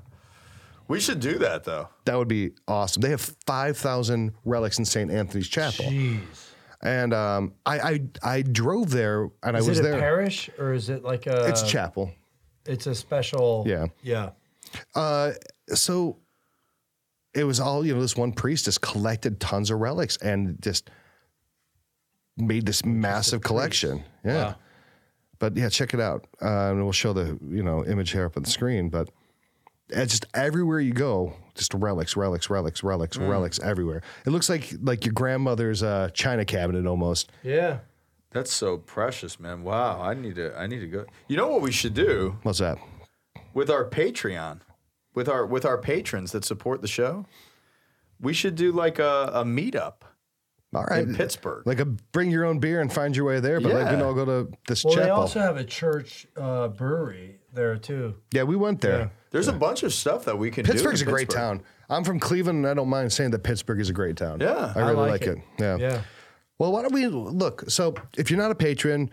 [0.88, 1.90] we should do that though.
[2.06, 3.02] That would be awesome.
[3.02, 5.12] They have five thousand relics in St.
[5.12, 6.20] Anthony's Chapel, Jeez.
[6.82, 10.00] and um, I, I I drove there and Is I was it a there.
[10.00, 11.48] parish or is it like a?
[11.48, 12.12] it's chapel.
[12.66, 13.64] It's a special.
[13.68, 13.88] Yeah.
[14.04, 14.32] Yeah.
[14.96, 15.32] Uh,
[15.68, 16.18] so
[17.34, 18.02] it was all you know.
[18.02, 20.90] This one priest just collected tons of relics and just
[22.38, 24.04] made this massive collection.
[24.24, 24.44] Yeah.
[24.44, 24.56] Wow.
[25.40, 26.28] But yeah, check it out.
[26.42, 28.90] Uh, and we'll show the you know image here up on the screen.
[28.90, 29.10] But
[29.90, 34.02] it's just everywhere you go, just relics, relics, relics, relics, relics everywhere.
[34.26, 37.32] It looks like like your grandmother's uh, china cabinet almost.
[37.44, 37.80] Yeah.
[38.32, 39.64] That's so precious, man.
[39.64, 41.06] Wow, I need to I need to go.
[41.28, 42.78] You know what we should do What's that?
[43.54, 44.62] with our Patreon,
[45.14, 47.26] with our with our patrons that support the show?
[48.20, 50.04] We should do like a, a meetup
[50.76, 51.02] All right.
[51.04, 51.66] in Pittsburgh.
[51.66, 53.92] Like a bring your own beer and find your way there, but like we Yeah.
[53.92, 58.16] can all go to this Well, they also have a church uh, brewery there too.
[58.32, 59.00] yeah, we went there.
[59.00, 59.10] Yeah.
[59.32, 60.72] There's a bunch of stuff that we can do.
[60.72, 61.06] Pittsburgh's do.
[61.06, 61.64] a in great town.
[61.90, 64.40] I'm from Cleveland, and I don't mind saying that Pittsburgh is a great town.
[64.40, 65.38] Yeah, I really I like, like it.
[65.38, 65.44] it.
[65.60, 65.78] Yeah.
[65.78, 66.02] Yeah.
[66.62, 67.64] Well, why don't we look?
[67.72, 69.10] So, if you're not a patron,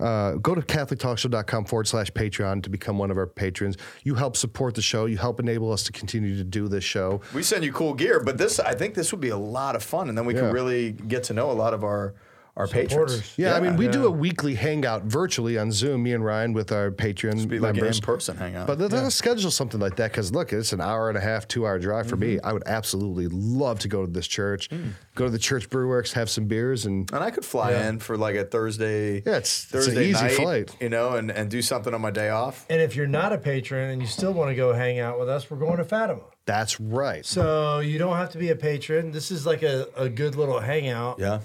[0.00, 3.76] uh, go to CatholicTalkShow.com forward slash Patreon to become one of our patrons.
[4.04, 5.06] You help support the show.
[5.06, 7.20] You help enable us to continue to do this show.
[7.34, 9.82] We send you cool gear, but this I think this would be a lot of
[9.82, 10.42] fun, and then we Yeah.
[10.42, 12.14] can really get to know a lot of our
[12.54, 12.90] our patrons.
[13.12, 13.34] Supporters.
[13.38, 16.70] Yeah, I mean, we do a weekly hangout virtually on Zoom, me and Ryan with
[16.70, 18.66] our Patreon Be like an in-person hangout.
[18.66, 21.48] But let us schedule something like that because look, it's an hour and a half,
[21.48, 22.34] two hour drive for Mm-hmm.
[22.34, 22.40] me.
[22.44, 24.90] I would absolutely love to go to this church, Mm.
[25.14, 27.98] go to the church brew works, have some beers, and and I could fly in
[28.00, 29.14] for like a Thursday.
[29.24, 30.76] Yeah, it's- it's an Thursday easy night, flight.
[30.80, 32.66] you know, and, and do something on my day off.
[32.68, 35.28] And if you're not a patron and you still want to go hang out with
[35.30, 36.20] us, we're going to Fatima.
[36.44, 37.24] that's right.
[37.24, 39.10] So you don't have to be a patron.
[39.12, 41.18] This is like a, a good little hangout.
[41.18, 41.40] Yeah.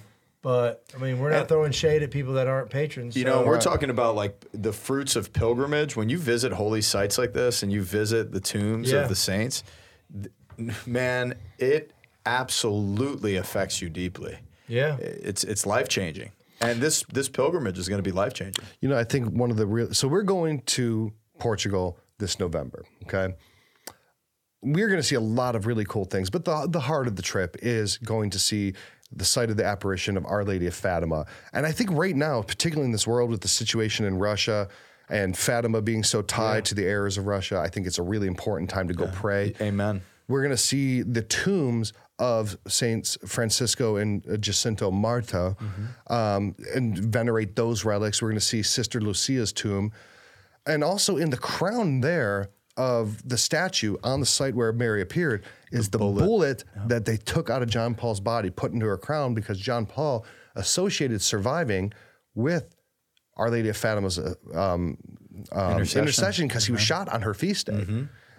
[0.47, 3.17] But I mean, we're not throwing shade at people that aren't patrons.
[3.17, 5.97] You so- know, we're talking about like the fruits of pilgrimage.
[5.97, 8.99] When you visit holy sites like this and you visit the tombs Yeah.
[9.01, 9.63] of the saints,
[10.13, 11.91] th- man, it
[12.25, 14.37] absolutely affects you deeply.
[14.69, 14.95] yeah.
[15.01, 16.31] It's it's life changing,
[16.61, 18.63] and this this pilgrimage is going to be life changing.
[18.79, 19.93] You know, I think one of the real.
[19.93, 22.85] So we're going to Portugal this November.
[23.03, 23.35] Okay.
[24.63, 26.29] we're going to see a lot of really cool things.
[26.29, 28.73] But the the heart of the trip is going to see
[29.11, 31.25] the site of the apparition of Our Lady of Fatima.
[31.53, 34.67] And I think right now, particularly in this world with the situation in Russia
[35.09, 38.27] and Fatima being so tied to the errors of Russia, I think it's a really
[38.27, 39.53] important time to go pray.
[39.61, 40.01] Amen.
[40.27, 45.55] We're going to see the tombs of Saints Francisco and uh, Jacinta Marto
[46.07, 48.21] um, and venerate those relics.
[48.21, 49.93] We're going to see Sister Lucia's tomb.
[50.65, 55.43] And also in the crown there of the statue on the site where Mary appeared
[55.71, 59.33] is the bullet, that they took out of John Paul's body, put into her crown
[59.33, 61.91] because John Paul associated surviving
[62.35, 62.75] with
[63.35, 64.97] Our Lady of Fatima's uh, um,
[65.51, 66.47] um, Intercession.
[66.47, 67.73] because he was shot on her feast day.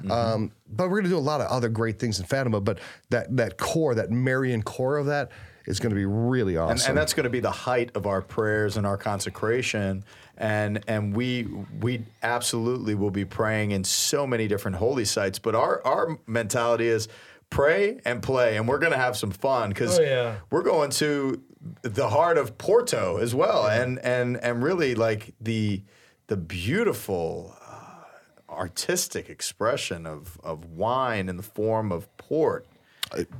[0.09, 2.61] Um, but we're going to do a lot of other great things in Fatima.
[2.61, 2.79] But
[3.11, 5.31] that that core, that Marian core of that,
[5.69, 6.73] is going to be really awesome.
[6.79, 10.03] and, and that's going to be the height of our prayers and our consecration.
[10.37, 11.43] And and we
[11.81, 15.39] we absolutely will be praying in so many different holy sites.
[15.39, 17.09] But our our mentality is
[17.51, 20.37] pray and play and we're going to have some fun because Oh, yeah.
[20.51, 21.43] we're going to
[21.83, 23.67] the heart of Porto as well.
[23.67, 25.83] And and and really like the
[26.29, 32.67] the beautiful uh, artistic expression of of wine in the form of port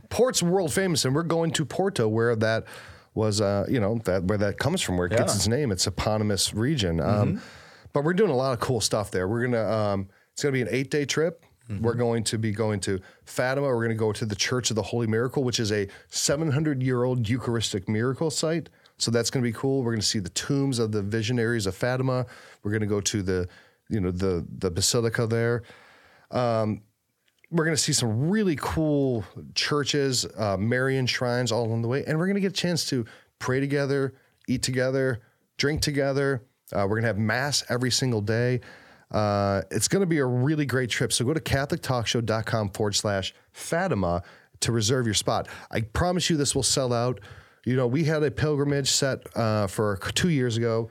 [0.09, 2.65] Port's world famous, and we're going to Porto, where that
[3.15, 5.25] was, uh, you know, that where that comes from, where it gets Yeah.
[5.27, 5.37] Mm-hmm.
[5.37, 5.73] its name.
[5.73, 7.01] It's eponymous region.
[7.01, 7.41] Um,
[7.93, 9.27] but we're doing a lot of cool stuff there.
[9.27, 11.45] We're gonna, um, it's gonna be an eight day trip.
[11.69, 11.85] Mm-hmm.
[11.85, 13.67] We're going to be going to Fatima.
[13.67, 16.83] We're going to go to the Church of the Holy Miracle, which is a 700
[16.83, 18.71] year old Eucharistic miracle site.
[18.97, 19.83] So that's going to be cool.
[19.83, 22.25] We're going to see the tombs of the visionaries of Fatima.
[22.63, 23.49] We're going to go to the,
[23.91, 25.63] you know, the the basilica there
[27.51, 32.05] we're going to see some really cool churches, uh, Marian shrines all along the way,
[32.07, 33.07] and we're going to get a chance to
[33.39, 34.15] pray together,
[34.49, 35.23] eat together,
[35.57, 36.45] drink together.
[36.73, 38.61] Uh, we're going to have mass every single day.
[39.11, 41.13] Uh, it's going to be a really great trip.
[41.13, 44.23] So go to CatholicTalkShow.com forward slash Fatima
[44.61, 45.49] to reserve your spot.
[45.71, 47.21] I promise you this will sell out.
[47.65, 50.91] You know, we had a pilgrimage set uh, for two years ago.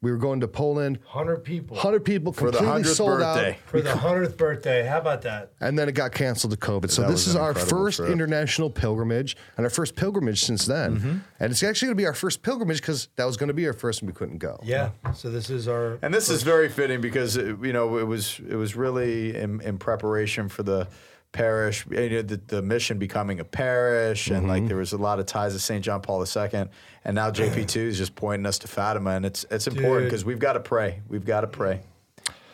[0.00, 0.98] We were going to Poland.
[1.12, 3.50] 100 people 100 people for the completely 100th sold birthday.
[3.50, 3.56] out.
[3.66, 4.86] for the 100th birthday.
[4.86, 5.50] How about that?
[5.60, 6.90] And then it got canceled to COVID.
[6.90, 8.10] So That this was is an our incredible first trip.
[8.10, 10.96] international pilgrimage and our first pilgrimage since then.
[10.96, 11.16] Mm-hmm.
[11.40, 13.66] And it's actually going to be our first pilgrimage because that was going to be
[13.66, 14.60] our first and we couldn't go.
[14.62, 14.90] Yeah.
[15.14, 15.98] So this is our.
[16.02, 19.60] And this is very fitting because uh, you know it was it was really in,
[19.62, 20.86] in preparation for the
[21.32, 24.68] parish, you know, the, the mission becoming a parish, and like mm-hmm.
[24.68, 25.84] there was a lot of ties to St.
[25.84, 26.68] John Paul II,
[27.04, 30.24] and now JP two is just pointing us to Fatima, and it's it's important because
[30.24, 31.80] we've got to pray, we've got to pray.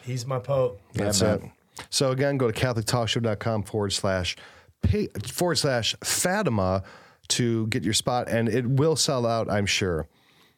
[0.02, 0.80] He's my pope.
[0.92, 1.42] That's Yeah, it.
[1.90, 4.37] So again, go to CatholicTalkShow.com forward slash
[4.82, 6.82] pay, forward slash Fatima
[7.28, 10.06] to get your spot, and it will sell out, I'm sure.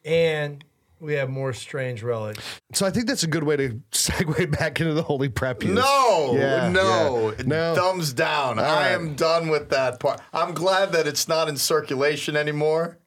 [0.03, 0.63] And
[0.99, 2.43] we have more strange relics.
[2.73, 5.63] So I think that's a good way to segue back into the holy prep.
[5.63, 5.73] use.
[5.73, 7.43] No, Yeah, no, yeah.
[7.45, 7.75] No.
[7.75, 8.59] thumbs down.
[8.59, 8.91] I right.
[8.93, 10.21] am done with that part.
[10.33, 12.97] I'm glad that it's not in circulation anymore.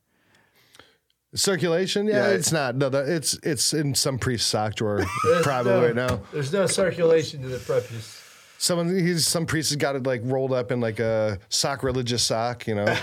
[1.35, 2.07] Circulation?
[2.07, 2.35] Yeah, Yeah.
[2.35, 2.75] it's not.
[2.77, 5.05] No, the- it's it's in some priest's sock drawer
[5.43, 6.21] probably no- right now.
[6.33, 8.17] There's no circulation to the prepuce.
[8.59, 12.23] Someone he's some priest has got it like rolled up in like a sock religious
[12.23, 12.97] sock, you know.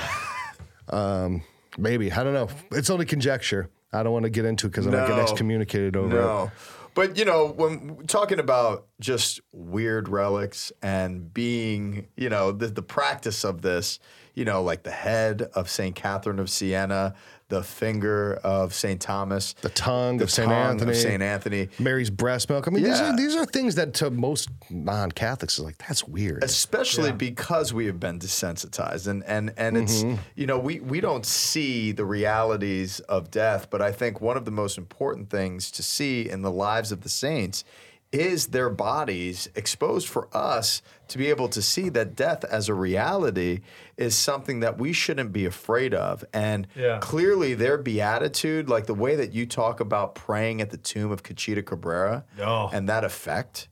[0.89, 1.41] um,
[1.78, 2.50] maybe I don't know.
[2.71, 3.69] It's only conjecture.
[3.93, 6.52] I don't want to get into it because I'm gonna get excommunicated over it.
[6.93, 12.82] But you know, when talking about just weird relics and being, you know, the, the
[12.82, 14.00] practice of this,
[14.34, 17.13] you know, like the head of Saint Catherine of Siena,
[17.50, 22.10] the finger of Saint Thomas, The tongue the of Saint Anthony, of Saint Anthony, Mary's
[22.10, 22.68] breast milk.
[22.68, 26.44] I mean, these are these are things that to most non-Catholics is like that's weird.
[26.44, 29.08] especially because we have been desensitized.
[29.08, 30.22] And and and it's mm-hmm.
[30.36, 34.46] you know we we don't see the realities of death but i think one of
[34.46, 37.64] the most important things to see in the lives of the saints
[38.12, 42.74] is their bodies exposed for us to be able to see that death as a
[42.74, 43.60] reality
[43.98, 47.00] is something that we shouldn't be afraid of and Yeah.
[47.02, 51.24] clearly their beatitude like the way that you talk about praying at the tomb of
[51.24, 52.70] Conchita Cabrera Oh.
[52.72, 53.67] and that effect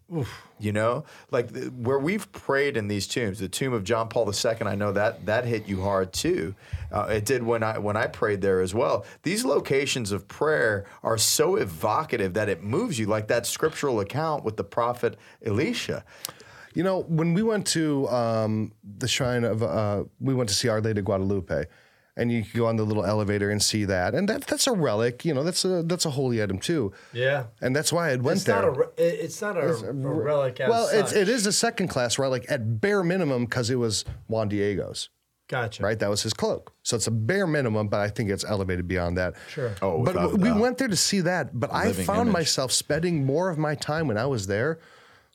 [0.59, 1.03] you know?
[1.31, 4.75] Like the, where we've prayed in these tombs the tomb of john paul ii i
[4.75, 6.55] know that that hit you hard too.
[6.91, 9.05] Uh, it did when i when i prayed there as well.
[9.23, 14.43] These locations of prayer are so evocative that it moves you like that scriptural account
[14.43, 16.03] with the prophet elisha.
[16.75, 20.67] You know, when we went to um, the shrine of, uh, we went to see
[20.67, 21.63] Our Lady of Guadalupe,
[22.17, 24.71] and you can go on the little elevator and see that, and that that's a
[24.71, 25.25] relic.
[25.25, 26.93] You know, that's a that's a holy item too.
[27.13, 27.45] Yeah.
[27.61, 28.61] And that's why I went It's there.
[28.61, 29.23] not a.
[29.23, 30.59] It's not a, a relic.
[30.59, 31.19] As well, it's, such.
[31.19, 35.09] it is a second class relic at bare minimum because it was Juan Diego's.
[35.47, 35.83] Gotcha.
[35.83, 36.73] Right, that was his cloak.
[36.81, 39.35] So it's a bare minimum, but I think it's elevated beyond that.
[39.47, 39.75] Sure.
[39.79, 41.59] Oh, but we went there to see that.
[41.59, 42.33] But I found image.
[42.33, 44.79] myself spending more of my time when I was there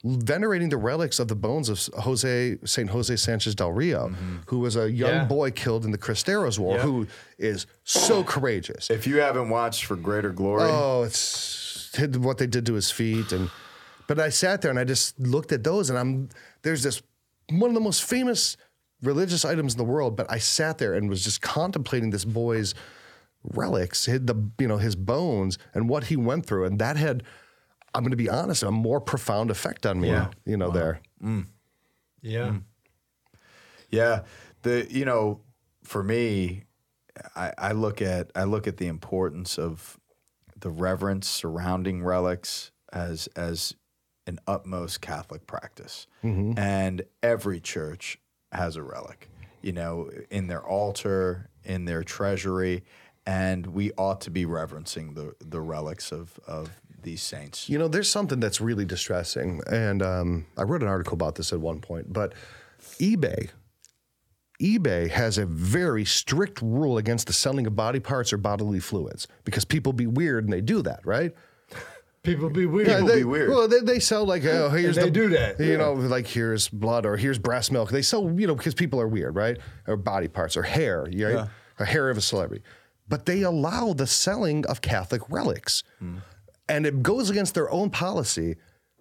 [0.02, 4.36] venerating the relics of the bones of Jose Saint Jose Sanchez del Rio, mm-hmm.
[4.46, 5.24] who was a young Yeah.
[5.24, 6.82] boy killed in the Cristeros War, Yeah.
[6.82, 7.06] who
[7.38, 8.88] is so courageous.
[8.90, 13.32] If you haven't watched For Greater Glory, Oh, it's what they did to his feet,
[13.32, 13.50] and
[14.06, 16.28] but I sat there and I just looked at those, and I'm
[16.62, 17.02] there's this
[17.50, 18.56] one of the most famous
[19.02, 22.74] religious items in the world, but I sat there and was just contemplating this boy's
[23.42, 27.22] relics, his, the you know his bones, and what he went through, and that had.
[27.94, 30.28] I'm going to be honest, a more profound effect on me, Yeah.
[30.44, 31.00] you know, there.
[31.22, 31.46] Mm.
[32.22, 32.48] Yeah.
[32.48, 32.62] Mm.
[33.90, 34.22] Yeah,
[34.62, 35.40] the you know,
[35.82, 36.64] for me,
[37.34, 39.98] I, I look at I look at the importance of
[40.58, 43.74] the reverence surrounding relics as as
[44.26, 46.58] an utmost Catholic practice, mm-hmm.
[46.58, 48.18] and every church
[48.52, 49.28] has a relic,
[49.62, 52.84] you know, in their altar, in their treasury,
[53.26, 57.68] and we ought to be reverencing the the relics of of these saints.
[57.68, 61.52] You know, there's something that's really distressing, and um, I wrote an article about this
[61.52, 62.12] at one point.
[62.12, 62.34] But
[62.98, 63.50] eBay,
[64.60, 69.26] eBay has a very strict rule against the selling of body parts or bodily fluids
[69.44, 71.32] because people be weird and they do that, right?
[72.22, 72.88] People be weird.
[72.88, 73.48] People they, be weird.
[73.48, 75.76] Well, they, they sell like, oh, here's they the, do that, You yeah.
[75.78, 77.90] know, like here's blood or here's breast milk.
[77.90, 79.56] They sell, you know, because people are weird, right?
[79.86, 81.14] Or body parts or hair, right?
[81.14, 81.46] Yeah.
[81.78, 82.62] A hair of a celebrity.
[83.08, 85.82] But they allow the selling of Catholic relics.
[86.70, 88.56] And it goes against their own policy,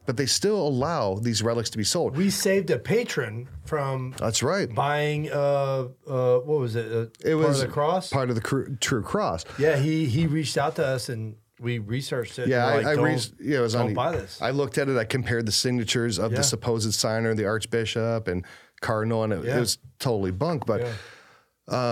[0.06, 2.18] but they still allow these relics to be sold.
[2.18, 4.74] we saved a patron from That's right.
[4.74, 6.92] buying uh uh what was it?
[6.92, 8.10] Uh, It part was of the cross.
[8.10, 9.46] Part of the cr- True Cross.
[9.60, 12.48] yeah, he he reached out to us and we researched it.
[12.48, 13.20] Yeah, We're like, I, I don't, re-
[13.52, 13.94] yeah, it was don't on.
[13.94, 14.42] buy this.
[14.42, 14.98] I looked at it.
[14.98, 16.38] I compared the signatures of Yeah.
[16.38, 18.46] the supposed signer, the Archbishop, and
[18.82, 19.58] Cardinal, and it, Yeah.
[19.58, 20.66] it was totally bunk.
[20.66, 20.94] But Yeah.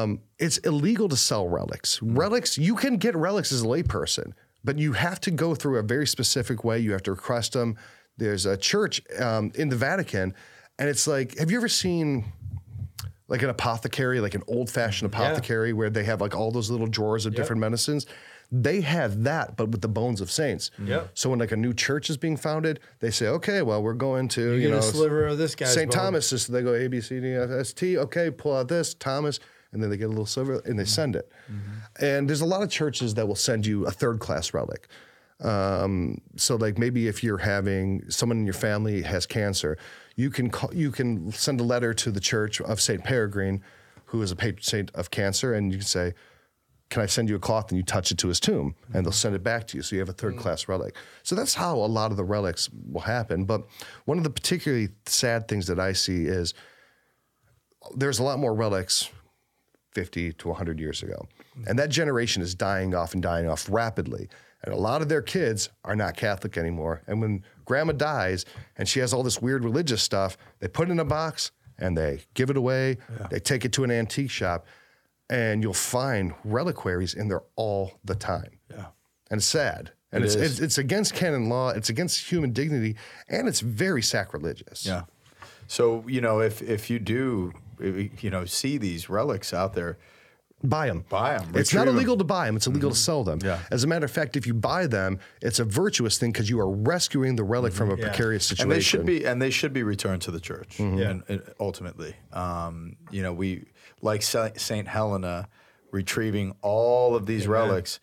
[0.02, 2.02] um, it's illegal to sell relics.
[2.02, 4.32] Relics, you can get relics as a layperson,
[4.68, 6.78] but you have to go through a very specific way.
[6.78, 7.76] You have to request them.
[8.18, 10.36] There's a church um, in the Vatican,
[10.78, 12.26] and it's like, have you ever seen?
[13.30, 16.88] Like an apothecary, like an old fashioned apothecary, where they have like all those little
[16.88, 18.06] drawers of different medicines.
[18.54, 20.72] They have that, but with the bones of saints.
[20.82, 21.10] Yep.
[21.14, 24.30] So when like a new church is being founded, they say, okay, well, we're going
[24.30, 25.92] to you, get a know sliver of this guy's St.
[25.92, 26.00] bone.
[26.00, 26.30] Thomas.
[26.30, 27.98] So they go A B C D F S T.
[27.98, 29.42] Okay, pull out this Thomas,
[29.78, 30.90] and then they get a little silver and they mm-hmm.
[30.90, 31.32] send it.
[31.52, 32.04] Mm-hmm.
[32.04, 34.88] And there's a lot of churches that will send you a third class relic.
[35.40, 39.78] Um, so like maybe if you're having someone in your family has cancer,
[40.16, 43.62] you can call, you can send a letter to the Church of Saint Peregrine,
[44.06, 46.14] who is a patron saint of cancer, and you can say,
[46.90, 49.12] can I send you a cloth and you touch it to his tomb and they'll
[49.12, 49.12] mm-hmm.
[49.12, 49.84] send it back to you.
[49.84, 50.96] So you have a third class relic.
[51.22, 53.44] So that's how a lot of the relics will happen.
[53.46, 53.68] But
[54.06, 56.56] one of the particularly sad things that I see is
[57.96, 59.10] there's a lot more relics
[59.98, 61.28] 50 to 100 years ago.
[61.66, 64.30] And that generation is dying off and dying off rapidly.
[64.64, 67.02] And a lot of their kids are not Catholic anymore.
[67.08, 68.46] And when grandma dies
[68.78, 71.98] and she has all this weird religious stuff, they put it in a box and
[71.98, 72.98] they give it away.
[73.32, 74.68] They take it to an antique shop
[75.32, 78.60] and you'll find reliquaries in there all the time.
[78.70, 78.86] Yeah.
[79.32, 79.94] And it's sad.
[80.12, 82.96] And It it's, it's it's against canon law, it's against human dignity,
[83.28, 84.86] and it's very sacrilegious.
[84.86, 85.04] Yeah.
[85.68, 89.98] So you know, if if you do, you know, see these relics out there,
[90.64, 91.06] Buy them.
[91.08, 91.52] Buy them.
[91.54, 92.56] It's not illegal to buy them.
[92.56, 93.38] It's illegal to sell them.
[93.44, 93.60] Yeah.
[93.70, 96.60] As a matter of fact, if you buy them, it's a virtuous thing because you
[96.60, 98.08] are rescuing the relic from a Yeah.
[98.08, 98.72] precarious situation.
[98.72, 100.78] and they should be and they should be returned to the church.
[100.80, 100.98] Mm-hmm.
[100.98, 101.10] Yeah.
[101.12, 103.66] And, and ultimately, um, you know, we
[104.02, 105.48] like Saint Helena
[105.92, 108.00] retrieving all of these relics.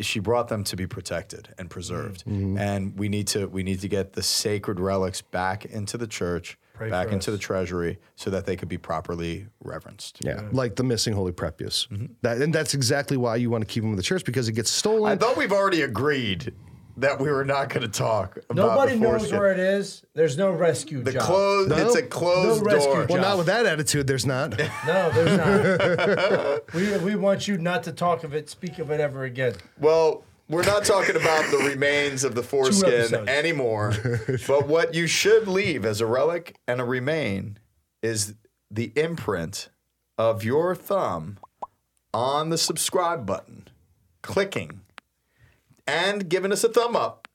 [0.00, 2.56] She brought them to be protected and preserved, Mm-hmm.
[2.56, 6.56] and we need to we need to get the sacred relics back into the church,
[6.80, 7.36] Pray back into us.
[7.36, 10.18] the treasury, so that they could be properly reverenced.
[10.22, 11.86] Yeah, like the missing Holy Prepuce.
[11.90, 12.06] Mm-hmm.
[12.22, 14.52] That, and that's exactly why you want to keep them in the church because it
[14.52, 15.12] gets stolen.
[15.12, 16.52] I thought we've already agreed
[16.96, 19.38] that we were not going to talk about Nobody the knows foreskin.
[19.38, 20.02] where it is.
[20.14, 21.22] There's no rescue The job.
[21.22, 21.70] closed.
[21.70, 21.76] No.
[21.76, 23.00] It's a closed No rescue door.
[23.02, 23.10] job.
[23.10, 24.58] well, not with that attitude, there's not.
[24.86, 26.74] No, there's not.
[26.74, 29.54] we, we want you not to talk of it, speak of it ever again.
[29.78, 33.94] Well, we're not talking about the remains of the foreskin anymore.
[34.48, 37.58] but what you should leave as a relic and a remain
[38.02, 38.34] is
[38.70, 39.68] the imprint
[40.18, 41.38] of your thumb
[42.12, 43.68] on the subscribe button,
[44.22, 44.80] clicking,
[45.86, 47.28] and giving us a thumb up.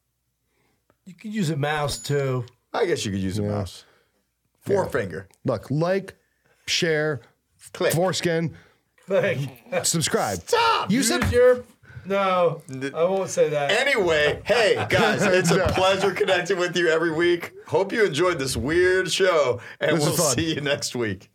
[1.05, 2.45] You could use a mouse too.
[2.74, 3.86] I guess you could use a mouse.
[4.59, 5.30] Forefinger.
[5.45, 6.16] Look, like,
[6.68, 7.22] share,
[7.74, 7.93] Click.
[7.93, 8.55] foreskin,
[9.07, 9.39] Like,
[9.84, 10.39] subscribe.
[10.39, 10.89] Stop!
[10.89, 11.63] You use said your.
[12.06, 13.72] No, I won't say that.
[13.72, 17.53] Anyway, hey guys, it's a pleasure connecting with you every week.
[17.68, 21.30] Hope you enjoyed this weird show, and This we'll see you next week.